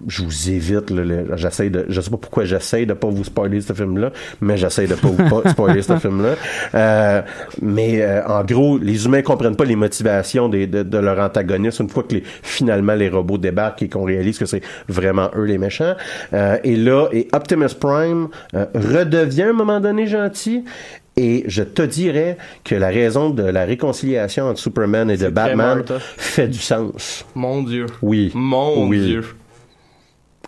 [0.08, 0.92] je vous évite.
[1.36, 4.86] j'essaie de, je sais pas pourquoi j'essaie de pas vous spoiler ce film-là, mais j'essaie
[4.86, 6.34] de pas vous pas spoiler ce film-là.
[6.74, 7.22] Euh,
[7.60, 11.80] mais euh, en gros, les humains comprennent pas les motivations des, de, de leur antagoniste
[11.80, 15.44] une fois que les, finalement les robots débarquent et qu'on réalise que c'est vraiment eux
[15.44, 15.94] les méchants.
[16.32, 20.64] Euh, et là, et Optimus Prime euh, redevient à un moment donné gentil.
[21.14, 25.84] Et je te dirais que la raison de la réconciliation entre Superman et de Batman
[26.16, 27.26] fait du sens.
[27.34, 27.84] Mon Dieu.
[28.00, 28.30] Oui.
[28.34, 29.00] Mon Oui.
[29.04, 29.24] Dieu.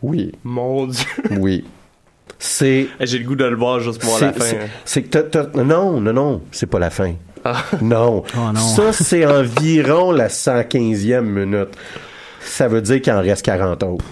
[0.04, 0.32] Oui.
[0.44, 1.06] Mon Dieu.
[1.38, 1.64] Oui.
[2.38, 4.40] C'est J'ai le goût de le voir juste pour voir la fin.
[4.44, 7.14] c'est- C'est que t'as- t'as- non, non, non, c'est pas la fin.
[7.44, 7.62] Ah.
[7.80, 8.22] Non.
[8.36, 8.60] Oh non.
[8.60, 11.68] Ça, c'est environ la 115e minute.
[12.40, 14.04] Ça veut dire qu'il en reste 40 autres.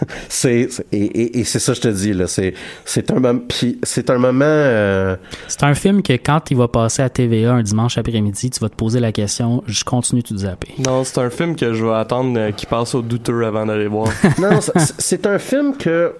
[0.28, 3.40] c'est et, et, et c'est ça que je te dis là c'est c'est un
[3.82, 5.16] c'est un moment euh,
[5.48, 8.68] C'est un film que quand il va passer à TVA un dimanche après-midi, tu vas
[8.68, 10.68] te poser la question, je continue tout zapper.
[10.86, 13.86] Non, c'est un film que je vais attendre euh, qu'il passe au douteux avant d'aller
[13.88, 14.08] voir.
[14.38, 16.12] non c'est- c'est un film que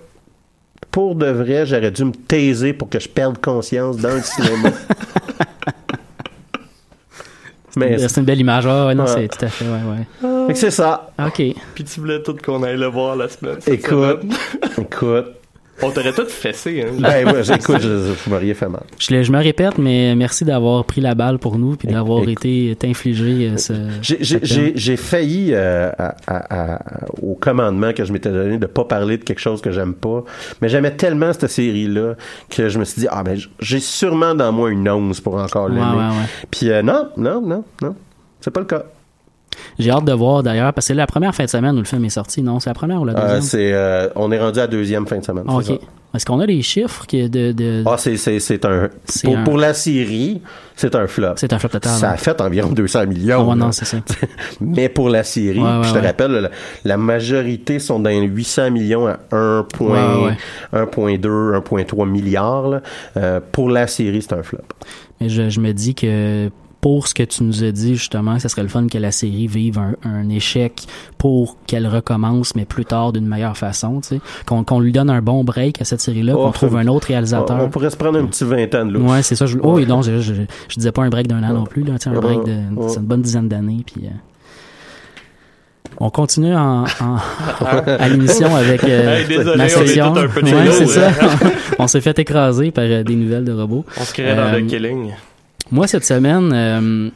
[0.91, 4.70] pour de vrai j'aurais dû me taiser pour que je perde conscience dans le cinéma
[7.79, 8.66] mais C'est une belle image.
[8.66, 9.11] Ah, ouais, non, Ouais.
[9.14, 10.47] c'est tout à fait, ouais, ouais.
[10.49, 11.43] fait que c'est ça OK.
[11.74, 13.59] Puis tu voulais tout qu'on aille le voir la semaine.
[13.66, 14.33] écoute semaine.
[14.79, 15.26] écoute
[15.83, 16.93] On t'aurait tout fessé, hein.
[16.99, 21.01] ben ouais j'écoute je, je m'aurais fait mal Je, me répète, mais merci d'avoir pris
[21.01, 22.45] la balle pour nous puis d'avoir Écoute.
[22.47, 23.72] été infligé euh, ce.
[24.03, 29.18] J'ai- failli euh, à- à- à- au commandement que je m'étais donné de pas parler
[29.18, 30.24] de quelque chose que j'aime pas,
[30.61, 32.14] mais j'aimais tellement cette série-là
[32.51, 35.66] que je me suis dit ah ben j'ai sûrement dans moi une once pour encore
[35.66, 35.87] Ouais, l'aimer.
[35.87, 36.47] ouais, ouais.
[36.51, 37.95] Puis euh, non, non, non, non,
[38.41, 38.85] c'est pas le cas.
[39.78, 41.84] J'ai hâte de voir d'ailleurs, parce que c'est la première fin de semaine où le
[41.84, 42.61] film est sorti, non?
[42.61, 43.42] C'est la première ou la Euh, deuxième?
[43.42, 45.44] c'est euh, on est rendu à la deuxième fin de semaine.
[45.48, 45.80] Ah, c'est ok.
[46.14, 47.52] Est-ce qu'on a les chiffres que de.
[47.52, 50.40] de- Ah, c'est c'est c'est un C'est pour, un- pour la série,
[50.74, 51.34] c'est un flop.
[51.36, 51.92] C'est un flop total.
[51.92, 52.14] Ça hein.
[52.14, 53.40] a fait environ 200 millions.
[53.42, 53.98] Ah ouais, non, c'est ça.
[54.62, 56.48] Mais pour la série, Ouais, ouais, puis je te rappelle, la,
[56.84, 60.34] la majorité sont dans les 800 millions à 1 point- Ouais,
[60.72, 60.80] ouais.
[60.86, 62.68] 1.2, 1.3 milliards.
[62.68, 62.80] là.
[63.18, 64.61] Euh, pour la série, c'est un flop.
[65.20, 66.48] Mais je, je me dis que
[66.81, 69.49] pour ce que tu nous as dit, justement, ça serait le fun que la série
[69.49, 70.85] vive un, un échec
[71.18, 74.20] pour qu'elle recommence, mais plus tard d'une meilleure façon, tu sais.
[74.47, 77.09] Qu'on qu'on lui donne un bon break à cette série-là, Oh, qu'on trouve un autre
[77.09, 77.57] réalisateur.
[77.61, 79.11] On, on pourrait se prendre un petit 20 ans de lousse.
[79.11, 79.47] Ouais, c'est ça.
[79.47, 80.35] Je, oh, et non, je, je,
[80.68, 83.22] je disais pas un break d'un an non plus, là, un break de une bonne
[83.22, 84.07] dizaine d'années, puis.
[84.07, 84.11] euh,
[86.01, 87.16] on continue en, en-
[87.87, 90.12] à l'émission avec euh, Hey, désolé, ma on session.
[90.12, 91.11] peu ouais, ça.
[91.81, 93.85] on s'est fait écraser par euh, des nouvelles de robots.
[93.99, 95.11] On se créait dans Euh, le killing.
[95.71, 97.11] Moi, cette semaine, euh,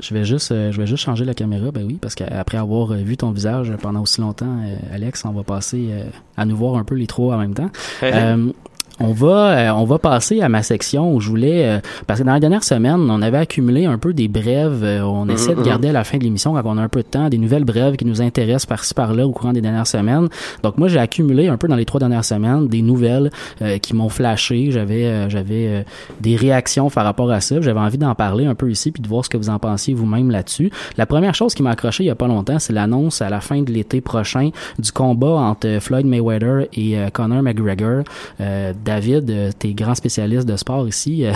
[0.00, 2.92] je vais juste, euh, je vais juste changer la caméra, ben oui, parce qu'après avoir
[2.92, 4.60] euh, vu ton visage pendant aussi longtemps,
[4.92, 5.90] Alex, on va passer
[6.36, 7.70] à nous voir un peu les trois en même temps.
[9.00, 12.24] On va, euh, on va passer à ma section où je voulais, euh, parce que
[12.24, 14.84] dans les dernières semaines, on avait accumulé un peu des brèves.
[14.84, 17.02] euh, on essaie de garder à la fin de l'émission, quand on a un peu
[17.02, 20.28] de temps, des nouvelles brèves qui nous intéressent par-ci par-là au courant des dernières semaines.
[20.62, 23.30] Donc moi, j'ai accumulé un peu dans les trois dernières semaines des nouvelles
[23.62, 24.70] euh, qui m'ont flashé.
[24.70, 25.82] J'avais, euh, j'avais euh,
[26.20, 27.60] des réactions par rapport à ça.
[27.60, 29.94] J'avais envie d'en parler un peu ici puis de voir ce que vous en pensiez
[29.94, 30.70] vous-même là-dessus.
[30.96, 33.40] La première chose qui m'a accroché il y a pas longtemps, c'est l'annonce à la
[33.40, 38.04] fin de l'été prochain du combat entre Floyd Mayweather et Conor McGregor.
[38.84, 41.24] David, euh, t'es grand spécialiste de sport ici.
[41.24, 41.32] euh,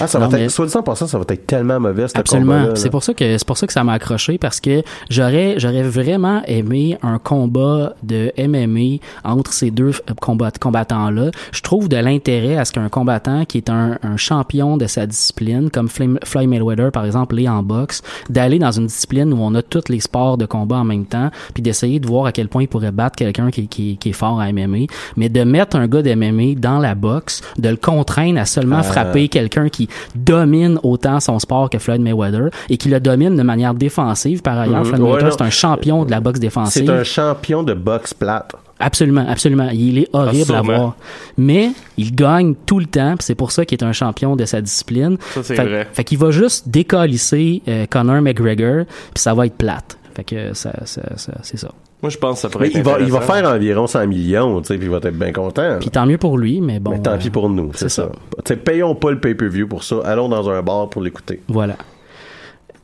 [0.00, 2.74] Ah, ça Non, va être, soit dit en passant, ça va être tellement mauvais, Absolument.
[2.74, 5.82] C'est pour ça que c'est pour ça que ça m'a accroché parce que j'aurais j'aurais
[5.82, 11.30] vraiment aimé un combat de MMA entre ces deux euh, combat- combattants là.
[11.52, 15.06] Je trouve de l'intérêt à ce qu'un combattant qui est un, un champion de sa
[15.06, 19.54] discipline comme Floyd Mayweather par exemple est en boxe, d'aller dans une discipline où on
[19.54, 22.48] a tous les sports de combat en même temps, puis d'essayer de voir à quel
[22.48, 24.86] point il pourrait battre quelqu'un qui, qui, qui est fort à MMA,
[25.16, 28.78] mais de mettre un gars de MMA dans la boxe, de le contraindre à seulement
[28.78, 28.82] Euh.
[28.82, 33.42] frapper quelqu'un qui domine autant son sport que Floyd Mayweather et qui le domine de
[33.42, 34.78] manière défensive par ailleurs.
[34.80, 34.84] Mhm.
[34.84, 36.84] Floyd Ouais, Mayweather, c'est un champion de la boxe défensive.
[36.86, 38.52] C'est un champion de boxe plate.
[38.80, 39.68] Absolument, absolument.
[39.72, 40.96] Il est horrible à voir.
[41.36, 44.60] Mais il gagne tout le temps, c'est pour ça qu'il est un champion de sa
[44.60, 45.16] discipline.
[45.34, 45.88] Ça, c'est vrai.
[45.92, 49.98] Fait qu'il va juste décalisser euh, Conor McGregor, puis ça va être plate.
[50.14, 51.70] Fait que ça, ça, ça- c'est ça.
[52.02, 54.06] Moi, je pense que ça pourrait Mais être il va, il va faire environ 100
[54.06, 55.78] millions, tu sais, puis il va être bien content.
[55.80, 56.92] Puis tant mieux pour lui, mais bon.
[56.92, 58.02] Mais tant euh, pis pour nous, c'est c'est ça.
[58.04, 58.12] ça.
[58.44, 59.96] Tu sais, payons pas le pay-per-view pour ça.
[60.04, 61.40] Allons dans un bar pour l'écouter.
[61.48, 61.76] Voilà.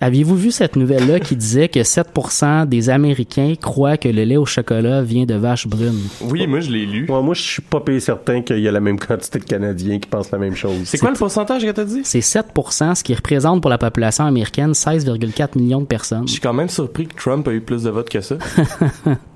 [0.01, 4.45] Aviez-vous vu cette nouvelle-là qui disait que 7% des Américains croient que le lait au
[4.45, 6.03] chocolat vient de vaches brunes?
[6.21, 7.07] Oui, moi, je l'ai lu.
[7.09, 9.99] Moi, moi je suis pas payé certain qu'il y a la même quantité de Canadiens
[9.99, 10.83] qui pensent la même chose.
[10.85, 12.03] C'est quoi le pourcentage que t'as dit?
[12.05, 16.27] C'est 7%, ce qui représente pour la population américaine 16,4 millions de personnes.
[16.27, 18.37] Je suis quand même surpris que Trump a eu plus de votes que ça.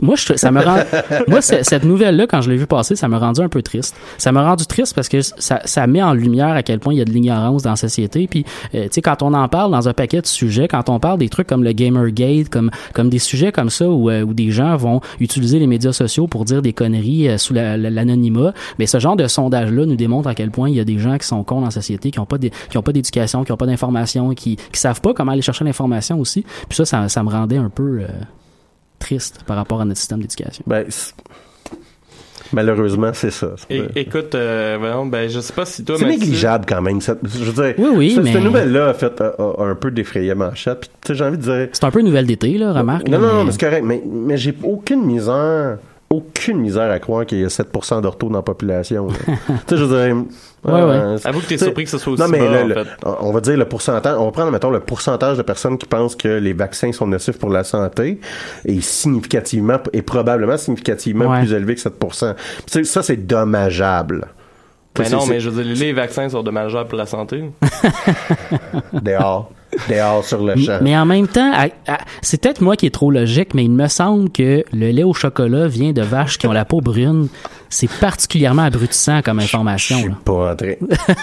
[0.00, 0.76] Moi, je, ça me rend,
[1.28, 3.96] moi, cette nouvelle-là, quand je l'ai vu passer, ça m'a rendu un peu triste.
[4.18, 6.98] Ça m'a rendu triste parce que ça, ça met en lumière à quel point il
[6.98, 8.28] y a de l'ignorance dans la société.
[8.28, 11.00] Puis, euh, tu sais, quand on en parle dans un paquet de sujets, quand on
[11.00, 14.32] parle des trucs comme le Gamergate, comme comme des sujets comme ça où, euh, où
[14.34, 17.90] des gens vont utiliser les médias sociaux pour dire des conneries euh, sous la- la-
[17.90, 20.98] l'anonymat, mais ce genre de sondage-là nous démontre à quel point il y a des
[20.98, 23.52] gens qui sont cons dans la société, qui ont pas qui ont pas d'éducation, qui
[23.52, 26.42] ont pas d'information, qui qui savent pas comment aller chercher l'information aussi.
[26.68, 28.06] Puis ça, ça, ça me rendait un peu euh,
[29.00, 30.62] triste par rapport à notre système d'éducation.
[30.68, 30.84] Ben,
[32.52, 33.48] malheureusement, c'est ça.
[33.68, 34.76] Et, écoute, euh,
[35.06, 37.00] ben, je sais pas si toi, C'est négligeable quand même.
[37.00, 39.90] je veux dire, Oui, oui, cette, mais- cette nouvelle-là a fait a- a un peu
[39.90, 40.34] défrayer
[41.02, 41.68] tu sais, j'ai envie de dire.
[41.72, 43.08] C'est un peu une nouvelle d'été, là, remarque.
[43.08, 43.84] Non, là, non, non, mais- c'est correct.
[43.84, 45.78] Mais, mais j'ai aucune misère,
[46.08, 49.08] aucune misère à croire qu'il y a 7% d'ortho dans la population.
[49.26, 49.32] tu
[49.68, 50.24] sais, je veux dire.
[50.62, 51.26] Ouais, euh, ouais.
[51.26, 52.86] Avoue que t'es surpris que ce soit aussi Non, mais bas, en le- fait.
[53.04, 54.14] on va dire le pourcentage.
[54.18, 57.38] On va prendre, mettons, le pourcentage de personnes qui pensent que les vaccins sont nocifs
[57.38, 58.20] pour la santé
[58.66, 61.40] est significativement, et probablement significativement Ouais.
[61.40, 62.34] plus élevé que 7%.
[62.34, 64.26] Puis, tu sais, ça, c'est dommageable.
[64.98, 67.44] Mais non, mais je veux dire, les vaccins sont dommageables pour la santé.
[68.92, 69.50] Dehors.
[69.88, 70.78] Dehors sur le champ.
[70.82, 71.52] Mais en même temps,
[72.22, 75.14] c'est peut-être moi qui est trop logique, mais il me semble que le lait au
[75.14, 77.28] chocolat vient de vaches qui ont la peau brune.
[77.72, 79.98] C'est particulièrement abrutissant comme Je information.
[79.98, 80.14] suis là.
[80.24, 80.72] pas en train,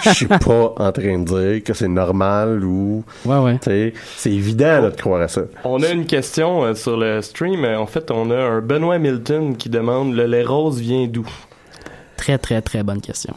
[0.04, 3.58] je suis pas en train de dire que c'est normal ou, Ouais, ouais.
[3.58, 5.42] tu sais, c'est évident là, de croire à ça.
[5.64, 7.66] On a une question euh, sur le stream.
[7.66, 11.26] En fait, on a un Benoît Milton qui demande le lait rose vient d'où?
[12.18, 13.32] Très, très, très bonne question.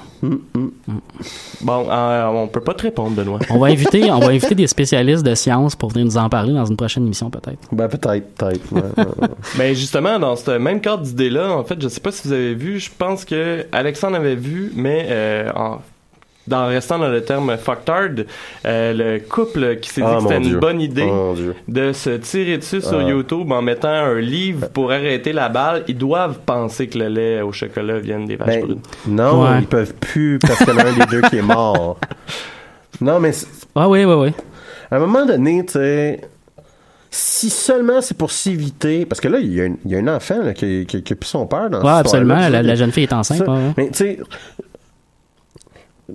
[1.62, 3.40] Bon, euh, on peut pas te répondre, Benoît.
[3.52, 6.52] On va inviter, on va inviter des spécialistes de sciences pour venir nous en parler
[6.52, 7.60] dans une prochaine émission, peut-être.
[7.72, 8.74] Ben peut-être, peut-être.
[8.74, 9.28] ouais, ouais, ouais.
[9.60, 12.56] Mais justement, dans ce même cadre d'idée-là, en fait, je sais pas si vous avez
[12.56, 15.78] vu, je pense que Alexandre avait vu, mais euh, en,
[16.48, 18.10] dans restant dans le terme fucktard,
[18.66, 21.36] euh, le couple qui s'est dit Ah, que c'était une bonne idée Oh,
[21.68, 23.04] de se tirer dessus sur Ah.
[23.10, 27.42] YouTube en mettant un livre pour arrêter la balle, ils doivent penser que le lait
[27.42, 28.80] au chocolat vient des vaches Ben, brunes.
[29.08, 29.60] non, Ouais.
[29.60, 31.98] ils peuvent plus parce qu'il y en a un des deux qui est mort.
[33.00, 33.32] Non, mais
[33.74, 34.30] Ah oui, oui, oui.
[34.92, 36.22] à un moment donné, tu sais,
[37.10, 40.00] si seulement c'est pour s'éviter, parce que là, il y a un, il y a
[40.00, 42.36] un enfant là, qui, qui, qui a plus son père dans Ouais, cette absolument.
[42.48, 43.39] La, la jeune fille est enceinte.
[43.39, 43.74] Ça, ouais, ouais.
[43.78, 44.20] Mais tu sais,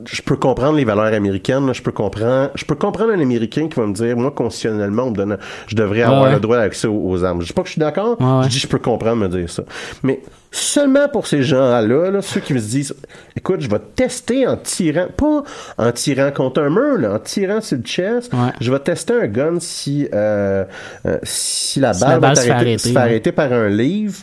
[0.05, 1.73] je peux comprendre les valeurs américaines.
[1.73, 5.11] Je peux comprendre, je peux comprendre un Américain qui va me dire, moi constitutionnellement, on
[5.11, 6.35] me donne, je devrais avoir ouais.
[6.35, 7.43] le droit d'accès aux, aux armes.
[7.43, 8.17] Je dis pas que je suis d'accord.
[8.43, 9.63] Je dis, je peux comprendre me dire ça.
[10.03, 10.21] Mais
[10.51, 12.95] seulement pour ces gens-là, là, ceux qui me disent,
[13.37, 15.43] écoute, je vais tester en tirant, pas
[15.79, 18.33] en tirant contre un mur, là, en tirant sur le chest.
[18.33, 18.53] Ouais.
[18.61, 20.65] Je vais tester un gun si, euh,
[21.07, 23.53] euh, si la Si balle, la balle va se fait arrêter, se fait arrêter par
[23.53, 24.17] un livre.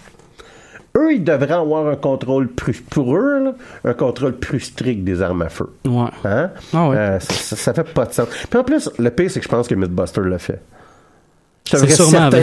[0.96, 5.22] Eux, ils devraient avoir un contrôle plus, pour eux, là, un contrôle plus strict des
[5.24, 5.70] armes à feu.
[5.88, 6.06] Ouais.
[6.24, 6.52] Hein?
[6.74, 6.96] Ah ouais.
[6.98, 8.28] Euh, ça, ça- ça fait pas de sens.
[8.50, 10.62] Puis en plus, le pire, c'est que je pense que Mythbuster l'a fait.
[11.66, 12.38] C'est sûrement- c'est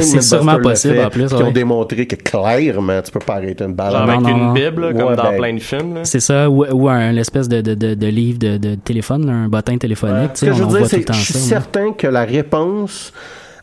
[0.63, 1.53] possible, fait, en plus, Qui ont ouais.
[1.53, 3.93] démontré que clairement, tu peux pas arrêter une balle.
[3.93, 4.53] Genre non, avec non, une non.
[4.55, 5.99] bible, là, comme Ouais, dans ben, plein de films.
[6.05, 9.33] C'est ça, ou, ou un espèce de, de, de, de livre de, de téléphone, là,
[9.35, 10.33] un bottin téléphonique.
[10.41, 13.13] Que je veux dire, c'est je suis certain que la réponse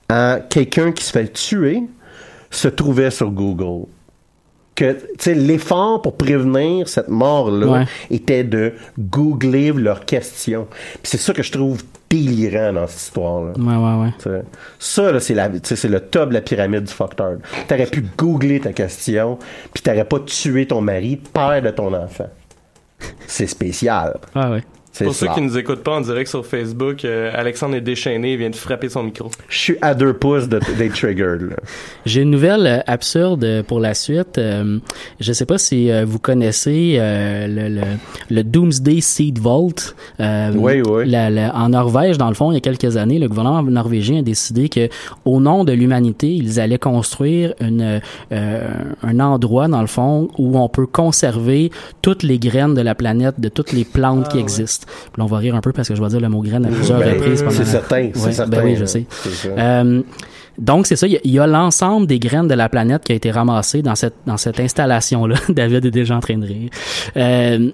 [0.08, 1.82] à quelqu'un qui se fait tuer
[2.52, 3.88] se trouvait sur Google.
[4.78, 4.96] Que,
[5.32, 7.86] l'effort pour prévenir cette mort-là Ouais.
[8.12, 10.68] était de googler leurs questions.
[11.02, 13.54] C'est ça que je trouve délirant dans cette histoire-là.
[13.58, 14.14] Ouais, ouais, ouais.
[14.20, 14.44] Tu sais.
[14.78, 17.38] Ça, là, c'est la, le top de la pyramide du fucktard.
[17.68, 19.40] T'aurais pu googler ta question,
[19.74, 22.30] puis t'aurais pas tué ton mari, père de ton enfant.
[23.26, 24.18] C'est spécial.
[24.36, 24.64] Ah ouais.
[24.98, 28.34] C'est Pour ceux qui nous écoutent pas en direct sur Facebook, euh, Alexandre est déchaîné,
[28.34, 29.30] il vient de frapper son micro.
[29.48, 31.56] Je suis à deux pouces de, des triggered, là.
[32.08, 34.40] J'ai une nouvelle euh, absurde euh, pour la suite.
[34.40, 34.80] Euh,
[35.20, 37.82] je sais pas si euh, vous connaissez euh, le, le,
[38.32, 39.94] le Doomsday Seed Vault.
[40.20, 41.08] Euh, Oui, oui.
[41.08, 44.20] la- la- en Norvège, dans le fond, il y a quelques années, le gouvernement norvégien
[44.20, 44.90] a décidé que,
[45.26, 48.68] au nom de l'humanité, ils allaient construire une, euh,
[49.04, 51.72] un endroit, dans le fond, où on peut conserver
[52.02, 54.87] toutes les graines de la planète, de toutes les plantes qui existent.
[54.88, 56.66] Puis là, on va rire un peu parce que je vais dire le mot graine
[56.66, 57.44] à plusieurs Ben, reprises.
[57.50, 58.58] c'est la- certain, c'est Ouais, certain.
[58.58, 59.06] Ben oui, je sais.
[59.10, 59.50] C'est.
[59.58, 60.02] Euh,
[60.58, 63.30] donc c'est ça, il y a- l'ensemble des graines de la planète qui a été
[63.30, 65.36] ramassé dans cette dans cette installation là.
[65.50, 66.70] David est déjà en train de rire.
[67.16, 67.74] Euh, c'est-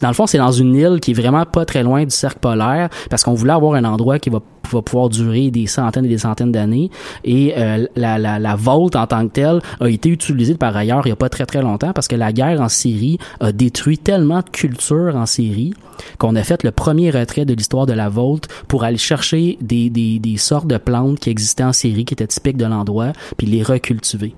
[0.00, 2.38] dans le fond, c'est dans une île qui est vraiment pas très loin du cercle
[2.38, 6.18] polaire parce qu'on voulait avoir un endroit qui va, pouvoir durer des centaines et des
[6.18, 6.90] centaines d'années
[7.22, 11.12] et euh, la, la, en tant que telle a été utilisée par ailleurs il y
[11.12, 14.50] a pas très très longtemps parce que la guerre en Syrie a détruit tellement de
[14.50, 15.72] cultures en Syrie
[16.18, 19.88] qu'on a fait le premier retrait de l'histoire de la volte pour aller chercher des,
[19.88, 23.46] des, des sortes de plantes qui existaient en Syrie qui étaient typiques de l'endroit puis
[23.46, 24.34] les recultiver.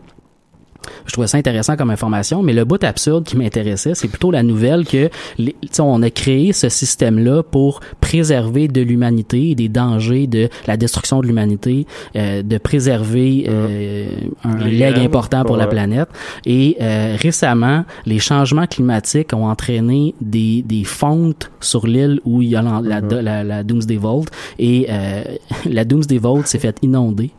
[1.06, 4.42] Je trouvais ça intéressant comme information, mais le bout absurde qui m'intéressait, c'est plutôt la
[4.42, 5.08] nouvelle que
[5.38, 10.76] les- on a créé ce système-là pour préserver de l'humanité et des dangers de la
[10.76, 11.86] destruction de l'humanité,
[12.16, 14.06] euh, de préserver euh,
[14.44, 16.08] un, un leg important pour la planète.
[16.46, 22.48] Et euh, récemment, les changements climatiques ont entraîné des, des fontes sur l'île où il
[22.48, 24.24] y a la, la, la, la Doomsday Vault.
[24.58, 25.22] Et euh,
[25.70, 27.30] la Doomsday Vault s'est fait inonder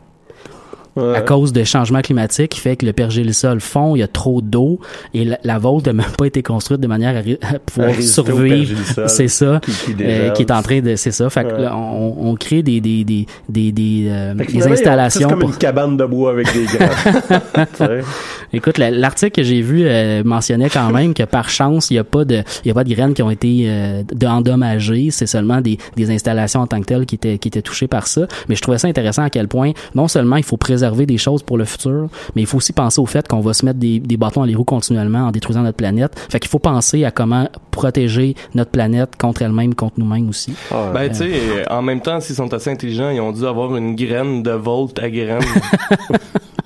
[0.99, 1.15] Ouais.
[1.17, 4.41] à cause de changements climatiques qui fait que le pergélisol fond, il y a trop
[4.41, 4.79] d'eau
[5.13, 8.77] et la, la n'a même pas été construite de manière à, pouvoir À survivre.
[9.07, 9.59] C'est ça.
[9.63, 12.35] qui- qui euh, qui est en train de c'est ça fait que là, on, on
[12.35, 16.05] crée des des des des des, euh, des installations C'est comme pour une cabane de
[16.05, 18.03] bois avec des graines.
[18.53, 21.99] Écoute, la- l'article que j'ai vu euh, mentionnait quand même que par chance, il n'y
[21.99, 25.09] a pas de, il y a pas de graines qui ont été euh, endommagées.
[25.11, 28.07] C'est seulement des, des installations en tant que telles qui étaient, qui étaient touchées par
[28.07, 28.21] ça.
[28.47, 31.43] Mais je trouvais ça intéressant à quel point, non seulement il faut préserver des choses
[31.43, 33.99] pour le futur, mais il faut aussi penser au fait qu'on va se mettre des,
[33.99, 36.19] des bâtons dans les roues continuellement en détruisant notre planète.
[36.29, 40.53] Fait qu'il faut penser à comment protéger notre planète contre elle-même, contre nous-mêmes aussi.
[40.71, 43.45] Ah, Ben, tu sais, euh, en même temps, s'ils sont assez intelligents, ils ont dû
[43.45, 45.39] avoir une graine de volt à graine.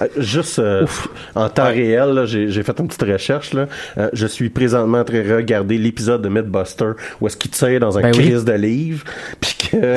[0.00, 0.86] Euh, Juste euh,
[1.34, 3.52] en temps réel, j'ai fait une petite recherche.
[3.52, 3.66] Là.
[3.98, 7.80] Euh, je suis présentement en train de regarder l'épisode de Mythbuster où est-ce qu'il tire
[7.80, 8.24] dans un Ben oui.
[8.28, 9.04] crise de livre,
[9.40, 9.96] puis que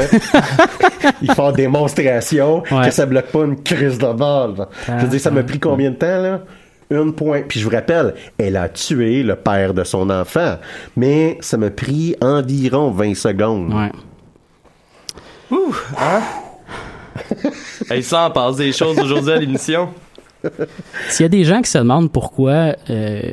[1.22, 2.86] ils font démonstration Ouais.
[2.88, 4.68] que ça bloque pas une crise de balle.
[4.88, 6.42] Je veux dire, ça m'a pris combien de temps là?
[6.92, 7.44] Une point.
[7.48, 10.58] Puis je vous rappelle, elle a tué le père de son enfant,
[10.98, 13.72] mais ça m'a pris environ 20 secondes.
[13.74, 13.92] Ouais.
[17.90, 19.90] hey, ça en passe des choses aujourd'hui à l'émission.
[21.10, 23.32] S'il y a des gens qui se demandent pourquoi euh,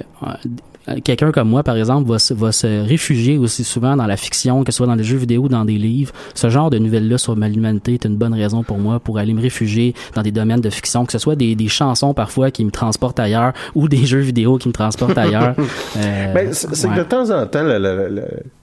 [1.04, 4.62] quelqu'un comme moi, par exemple, va se, va se réfugier aussi souvent dans la fiction,
[4.64, 7.18] que ce soit dans des jeux vidéo ou dans des livres, ce genre de nouvelles-là
[7.18, 10.60] sur l'humanité est une bonne raison pour moi pour aller me réfugier dans des domaines
[10.60, 14.04] de fiction, que ce soit des, des chansons parfois qui me transportent ailleurs ou des
[14.06, 15.54] jeux vidéo qui me transportent ailleurs.
[15.98, 16.94] Euh, Ben, c'est ouais.
[16.94, 17.64] que de temps en temps,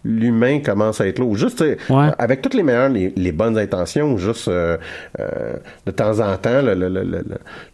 [0.03, 1.35] l'humain commence à être lourd.
[1.35, 2.09] Juste, Ouais.
[2.19, 4.77] avec toutes les meilleures, les, les bonnes intentions, juste euh,
[5.19, 5.53] euh,
[5.85, 6.61] de temps en temps,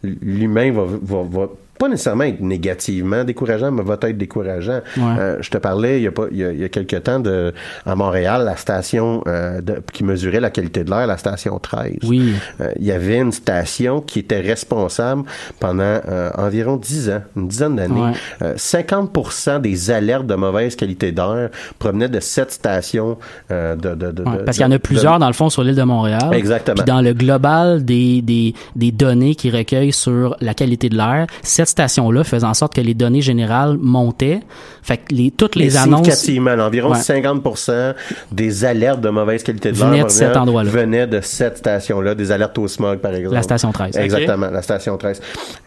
[0.02, 1.48] l'humain va, va, va
[1.80, 4.80] pas nécessairement être négativement décourageant, mais va être décourageant.
[4.96, 5.02] Ouais.
[5.18, 7.02] Euh, je te parlais il y a pas il y a, il y a quelques
[7.02, 7.52] temps de
[7.86, 11.94] à Montréal, la station euh, de- qui mesurait la qualité de l'air, la station 13.
[12.04, 12.34] Oui.
[12.60, 15.24] Euh, il y avait une station qui était responsable
[15.58, 18.00] pendant euh, environ 10 ans, une dizaine d'années.
[18.00, 18.12] Ouais.
[18.42, 23.18] Euh, 50% des alertes de mauvaise qualité d'air provenaient de cette station
[23.50, 25.64] euh, de, de, de- Ouais, parce qu'il y en a plusieurs, dans le fond, sur
[25.64, 26.28] l'île de Montréal.
[26.32, 26.74] Exactement.
[26.76, 31.26] Puis dans le global des, des, des données qui recueillent sur la qualité de l'air,
[31.42, 34.40] cette station-là faisait en sorte que les données générales montaient.
[34.82, 36.98] Fait que les, toutes les annonces significativement, environ Ouais.
[36.98, 37.94] 50%
[38.32, 40.70] des alertes de mauvaise qualité de l'air Venaient de cet venaient- endroit-là.
[40.70, 43.34] venaient de cette station-là, des alertes au smog, par exemple.
[43.34, 43.96] La station 13.
[43.96, 45.20] Exactement, la station 13.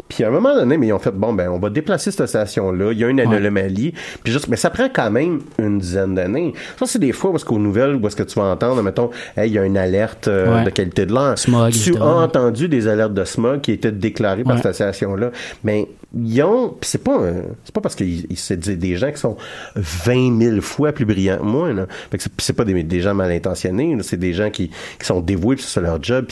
[0.10, 2.28] Puis à un moment donné, mais ils ont fait, bon, ben, on va déplacer cette
[2.28, 3.94] station-là, il y a une anomalie,
[4.24, 6.54] puis juste, mais ça prend quand même une dizaine d'années.
[6.78, 9.50] Ça, c'est des fois parce qu'aux nouvelles, où est-ce que tu vas entendre, mettons, hey,
[9.50, 10.64] il y a une alerte euh, Ouais.
[10.66, 11.38] de qualité de l'air.
[11.38, 15.32] Smog, tu as entendu des alertes de smog qui étaient déclarées par cette station-là,
[15.64, 17.20] mais ils ont, puis c'est pas,
[17.64, 18.04] c'est pas parce que
[18.36, 19.38] c'est des des gens qui sont
[19.76, 21.88] 20 000 fois plus brillants que moi, là.
[22.12, 24.04] Fait que c'est- pas des, des gens mal intentionnés, là.
[24.04, 24.70] c'est des gens qui,
[25.00, 26.28] qui sont dévoués, puis c'est leur job,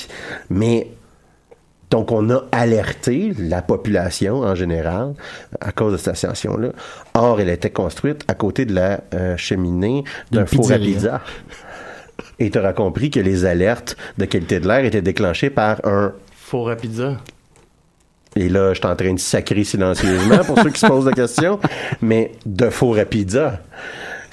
[0.50, 0.88] mais
[1.90, 5.14] donc, on a alerté la population en général
[5.60, 6.70] à cause de cette station-là.
[7.16, 11.22] Or, elle était construite à côté de la euh, cheminée d'un four à pizza.
[12.40, 16.14] Et tu auras compris que les alertes de qualité de l'air étaient déclenchées par un...
[16.34, 17.18] Four à pizza.
[18.36, 21.12] Et là, je suis en train de sacrer silencieusement pour ceux qui se posent la
[21.12, 21.60] question,
[22.02, 22.70] mais de
[23.00, 23.60] à pizza.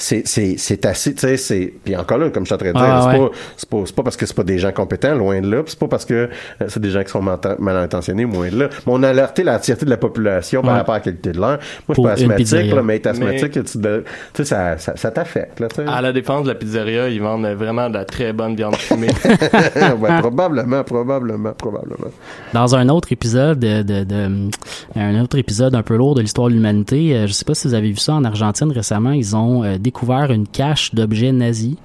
[0.00, 2.68] C'est, c'est, c'est assez, tu sais, c'est, puis encore là, comme je suis en train
[2.68, 3.28] de dire, Ah, c'est, ouais.
[3.28, 5.62] pas, c'est, pas, c'est pas parce que c'est pas des gens compétents, loin de là,
[5.66, 6.28] c'est pas parce que euh,
[6.68, 7.38] c'est des gens qui sont mal,
[7.76, 8.68] intentionnés, loin de là.
[8.86, 10.78] Mais on a alerté la tireté de la population par Ouais.
[10.78, 11.58] rapport à la qualité de l'air.
[11.58, 15.10] Moi, je suis pas asthmatique, là, mais être asthmatique, Mais- tu sais, ça, ça, ça
[15.10, 15.84] t'affecte, là, tu sais.
[15.88, 19.08] À la défense de la pizzeria, ils vendent vraiment de la très bonne viande fumée.
[19.98, 22.10] Ouais, probablement, probablement, probablement.
[22.52, 24.48] Dans un autre épisode de, de, de-
[24.96, 27.66] un autre épisode un peu lourd de l'histoire de l'humanité, euh, je sais pas si
[27.68, 31.76] vous avez vu ça en Argentine récemment, ils ont euh, découvert une cache d'objets nazis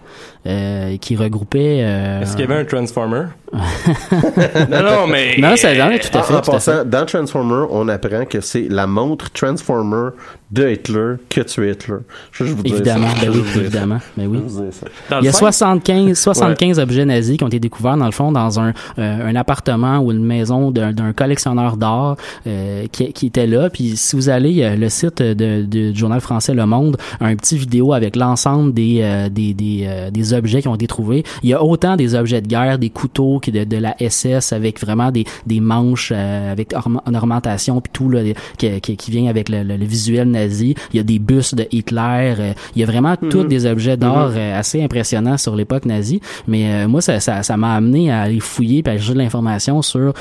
[0.46, 1.80] euh, qui regroupait.
[1.82, 3.24] euh, Est-ce qu'il y avait un Transformer?
[3.54, 5.36] non, non, mais.
[5.38, 6.34] Non, c'est non, tout à fait.
[6.34, 6.72] en tout à fait.
[6.72, 10.10] passant, dans Transformer, on apprend que c'est la montre Transformer
[10.52, 11.98] de Hitler que tu es Hitler.
[12.32, 13.26] Je, je vous dis Évidemment, ça.
[13.26, 13.60] ben Je oui, vous dis ça.
[13.62, 14.40] évidemment, ben oui.
[14.50, 18.12] Il y a le cinq, 75, 75 objets nazis qui ont été découverts dans le
[18.12, 23.28] fond dans un, euh, un appartement ou une maison d'un collectionneur d'art euh, qui, qui
[23.28, 23.70] était là.
[23.70, 25.34] Puis si vous allez euh, le site de,
[25.64, 29.86] de- du journal français Le Monde, un petit vidéo avec l'ensemble des euh, des, des,
[29.88, 31.24] euh, des objets qui ont été trouvés.
[31.44, 34.54] Il y a autant des objets de guerre, des couteaux que de, de la SS
[34.54, 38.22] avec vraiment des, des manches euh, avec en ornementation puis tout là,
[38.58, 40.76] qui, qui, qui vient avec le, le- le visuel nazi.
[40.94, 42.34] Il y a des bustes de Hitler.
[42.40, 46.22] euh, il y a vraiment tous des objets d'art euh, assez impressionnants sur l'époque nazie.
[46.48, 49.18] Mais euh, moi, ça ça ça m'a amené à aller fouiller puis à chercher de
[49.20, 50.14] l'information sur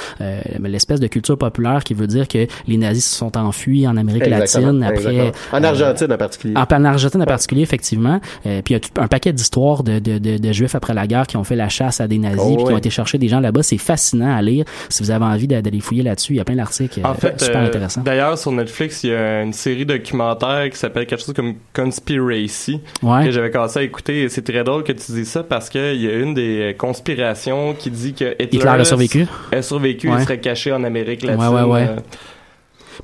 [0.61, 4.23] l'espèce de culture populaire qui veut dire que les nazis se sont enfuis en Amérique
[4.27, 5.59] Exactement, latine après exactement.
[5.59, 6.55] En Argentine en particulier.
[6.57, 8.21] en, en Argentine en particulier, effectivement.
[8.47, 10.95] Euh, puis il y a tout- un paquet d'histoires de, de, de, de juifs après
[10.95, 12.75] la guerre qui ont fait la chasse à des nazis, Oh, puis qui ouais.
[12.75, 13.63] ont été chercher des gens là-bas.
[13.63, 14.65] C'est fascinant à lire.
[14.89, 17.15] Si vous avez envie d'a- d'aller fouiller là-dessus, il y a plein d'articles euh, En
[17.15, 18.03] fait, super euh, intéressants.
[18.03, 22.81] d'ailleurs, sur Netflix, il y a une série documentaire qui s'appelle quelque chose comme Conspiracy,
[23.03, 23.25] Ouais.
[23.25, 24.29] que j'avais commencé à écouter.
[24.29, 27.91] C'est très drôle que tu dises ça parce qu'il y a une des conspirations qui
[27.91, 29.27] dit que Hitler, Hitler a survécu.
[29.53, 30.21] a survécu Ouais.
[30.21, 31.43] et serait caché en Amérique latine.
[31.43, 31.87] Ouais, ouais, ouais.
[31.91, 31.97] euh,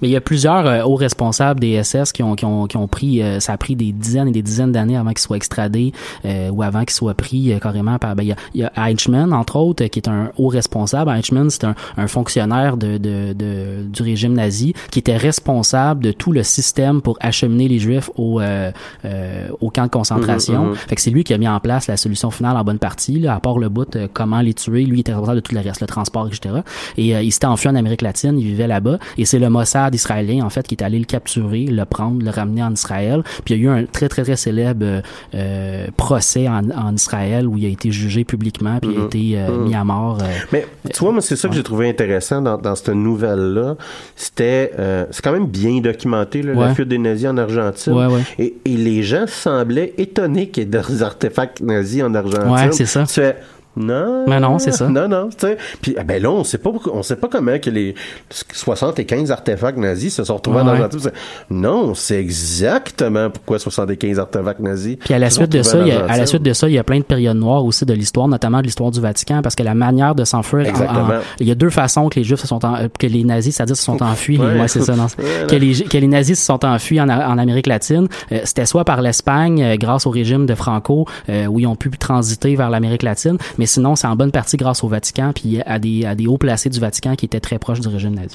[0.02, 2.76] Mais il y a plusieurs euh, hauts responsables des SS qui ont, qui ont, qui
[2.76, 5.36] ont pris, euh, ça a pris des dizaines et des dizaines d'années avant qu'ils soient
[5.36, 5.92] extradés
[6.24, 8.14] euh, ou avant qu'ils soient pris euh, carrément par.
[8.16, 11.10] Ben, il y a, il y a Eichmann entre autres qui est un haut responsable.
[11.10, 16.12] Eichmann c'est un, un fonctionnaire de, de, de- du régime nazi qui était responsable de
[16.12, 18.70] tout le système pour acheminer les Juifs au euh,
[19.04, 20.66] euh, au camp de concentration.
[20.66, 20.74] Mhm.
[20.74, 23.18] Fait que c'est lui qui a mis en place la solution finale en bonne partie.
[23.18, 25.60] Là, à part le bout, comment les tuer, lui il était responsable de tout le
[25.60, 26.56] reste, le transport, etc.
[26.96, 28.98] Et euh, il s'était enfui en Amérique latine, il vivait là-bas.
[29.16, 32.30] Et c'est le Mossad israélien, en fait, qui est allé le capturer, le prendre, le
[32.30, 33.22] ramener en Israël.
[33.44, 35.00] Puis il y a eu un très, très, très célèbre euh,
[35.34, 39.06] euh, procès en, en Israël où il a été jugé publiquement, puis il a Mhm.
[39.06, 39.64] été euh, Mhm.
[39.68, 40.18] mis à mort.
[40.52, 43.76] Mais tu vois, moi, c'est ça que j'ai trouvé intéressant dans, dans cette nouvelle-là.
[44.16, 44.72] C'était,
[45.10, 46.74] c'est quand même bien documenté, là, la Ouais.
[46.74, 47.92] fuite des nazis en Argentine.
[47.92, 48.22] Ouais.
[48.38, 52.50] Et, et les gens semblaient étonnés qu'il y ait des artefacts nazis en Argentine.
[52.50, 53.04] Ouais, c'est ça.
[53.04, 53.36] Tu fais,
[53.78, 54.24] non.
[54.26, 54.88] Mais non, c'est ça.
[54.88, 55.56] Non, non, tu sais.
[55.80, 57.94] Puis, ah ben là, on sait pas, on sait pas comment que les
[58.52, 60.72] 75 artefacts nazis se sont retrouvés en Ouais.
[60.72, 61.00] Argentine.
[61.00, 61.12] C'est-
[61.50, 64.96] Non, c'est exactement pourquoi 75 artefacts nazis.
[64.96, 66.74] Puis à la suite de ça, il y a, à la suite de ça, il
[66.74, 69.54] y a plein de périodes noires aussi de l'histoire, notamment de l'histoire du Vatican, parce
[69.54, 70.66] que la manière de s'enfuir,
[71.40, 73.54] il y a deux façons que les Juifs se sont, en- euh, que les nazis,
[73.56, 74.38] c'est-à-dire se sont enfuis.
[74.38, 74.58] Ouais.
[74.60, 75.06] Ouais, c'est ça, non?
[75.18, 78.08] Ouais, que les que les nazis se sont enfuis en, en Amérique latine.
[78.32, 81.76] Euh, C'était soit par l'Espagne, euh, grâce au régime de Franco, euh, où ils ont
[81.76, 85.60] pu transiter vers l'Amérique latine, mais sinon c'est en bonne partie grâce au Vatican, puis
[85.62, 88.34] à des à des hauts placés du Vatican qui étaient très proches du régime nazi.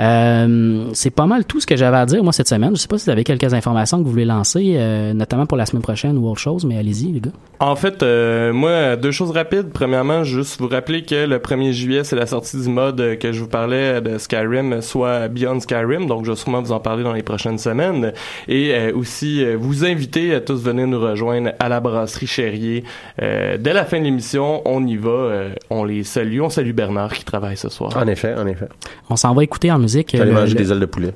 [0.00, 2.74] Euh, c'est pas mal tout ce que j'avais à dire moi cette semaine.
[2.74, 5.56] Je sais pas si vous avez quelques informations que vous voulez lancer, euh, notamment pour
[5.56, 7.30] la semaine prochaine ou autre chose, mais allez-y les gars.
[7.60, 9.70] En fait, euh, moi, deux choses rapides.
[9.72, 13.40] Premièrement, juste vous rappeler que le 1er juillet, c'est la sortie du mode que je
[13.40, 16.06] vous parlais de Skyrim, soit Beyond Skyrim.
[16.06, 18.12] Donc, je vais sûrement vous en parler dans les prochaines semaines.
[18.48, 22.84] Et euh, aussi, euh, vous inviter à tous venir nous rejoindre à la brasserie Cherrier.
[23.22, 25.10] Euh, dès la fin de l'émission, on y va.
[25.10, 26.40] euh, on les salue.
[26.40, 27.96] On salue Bernard qui travaille ce soir.
[27.96, 28.66] En effet, en effet.
[29.08, 30.10] On s'en va écouter en musique.
[30.12, 31.14] J'allais le- manger le- des ailes de poulet.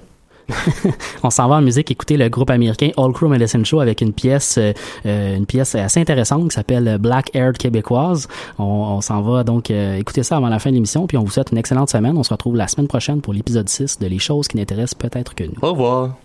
[1.22, 4.14] on s'en va en musique écouter le groupe américain All Crew Medicine Show avec une
[4.14, 4.72] pièce euh,
[5.04, 8.28] euh, une pièce assez intéressante qui s'appelle Black Haired Québécoise.
[8.58, 11.22] On, on s'en va donc euh, écouter ça avant la fin de l'émission puis on
[11.24, 12.16] vous souhaite une excellente semaine.
[12.16, 15.34] On se retrouve la semaine prochaine pour l'épisode 6 de Les choses qui n'intéressent peut-être
[15.34, 15.52] que nous.
[15.60, 16.16] Au revoir.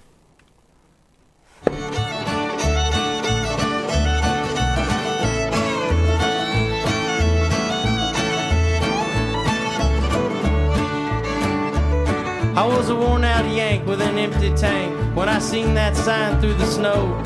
[12.55, 16.39] I was a worn out yank with an empty tank when I seen that sign
[16.39, 17.19] through the snow.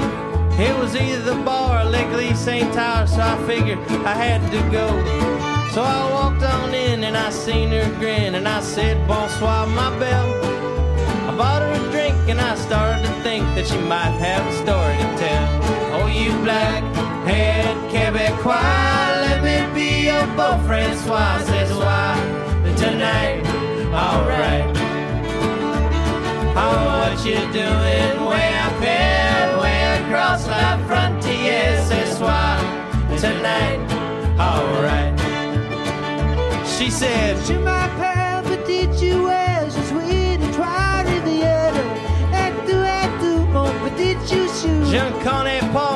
[0.57, 2.73] It was either the bar or Legally St.
[2.73, 4.88] Tower, so I figured I had to go.
[5.73, 9.89] So I walked on in and I seen her grin and I said, Bonsoir, my
[9.99, 10.34] belle.
[11.30, 14.53] I bought her a drink and I started to think that she might have a
[14.63, 16.01] story to tell.
[16.01, 16.82] Oh, you black
[17.28, 21.43] head Quebecois, let me be your beau Francois.
[21.43, 22.15] Says why
[22.78, 23.45] tonight,
[23.93, 24.76] alright.
[26.60, 31.78] Oh, what you doing way up here, way across la frontier?
[31.88, 32.58] C'est soir,
[33.22, 33.80] tonight,
[34.39, 35.14] alright.
[36.66, 41.74] She said, Je m'appelle Petite Jouet, je suis de Trois-Rivières.
[42.34, 44.84] Et tu es tout mon petit chouchou.
[44.91, 45.87] Je ne connais pas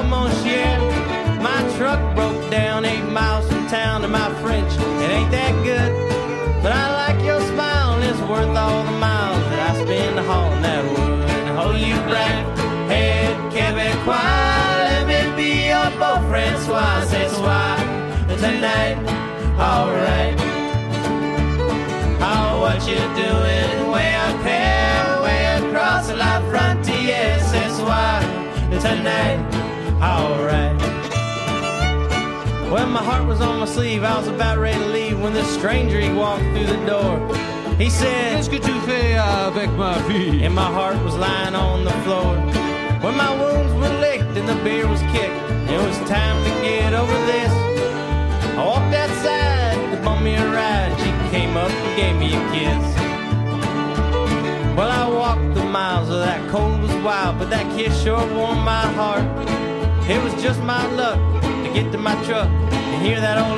[11.81, 12.45] you black
[12.87, 14.15] head Quebecois,
[14.87, 17.01] let me be your beau Francois.
[17.07, 17.77] C'est soir,
[18.37, 18.97] tonight,
[19.59, 20.35] alright.
[22.21, 27.39] Oh, what you doing way up here, way across la frontier?
[27.49, 28.21] C'est soir,
[28.69, 29.39] tonight,
[30.01, 30.79] alright.
[32.71, 35.51] Well, my heart was on my sleeve, I was about ready to leave when this
[35.53, 37.50] stranger he walked through the door.
[37.77, 40.43] He said, Qu'est-ce que tu fais avec ma fille?
[40.45, 42.35] And my heart was lying on the floor.
[43.01, 46.93] When my wounds were licked and the beer was kicked, it was time to get
[46.93, 47.51] over this.
[48.57, 50.93] I walked outside to bum me a ride.
[50.99, 52.83] She came up and gave me a kiss.
[54.77, 58.61] Well, I walked the miles of that cold was wild, but that kiss sure warmed
[58.61, 59.25] my heart.
[60.07, 63.49] It was just my luck to get to my truck and hear that old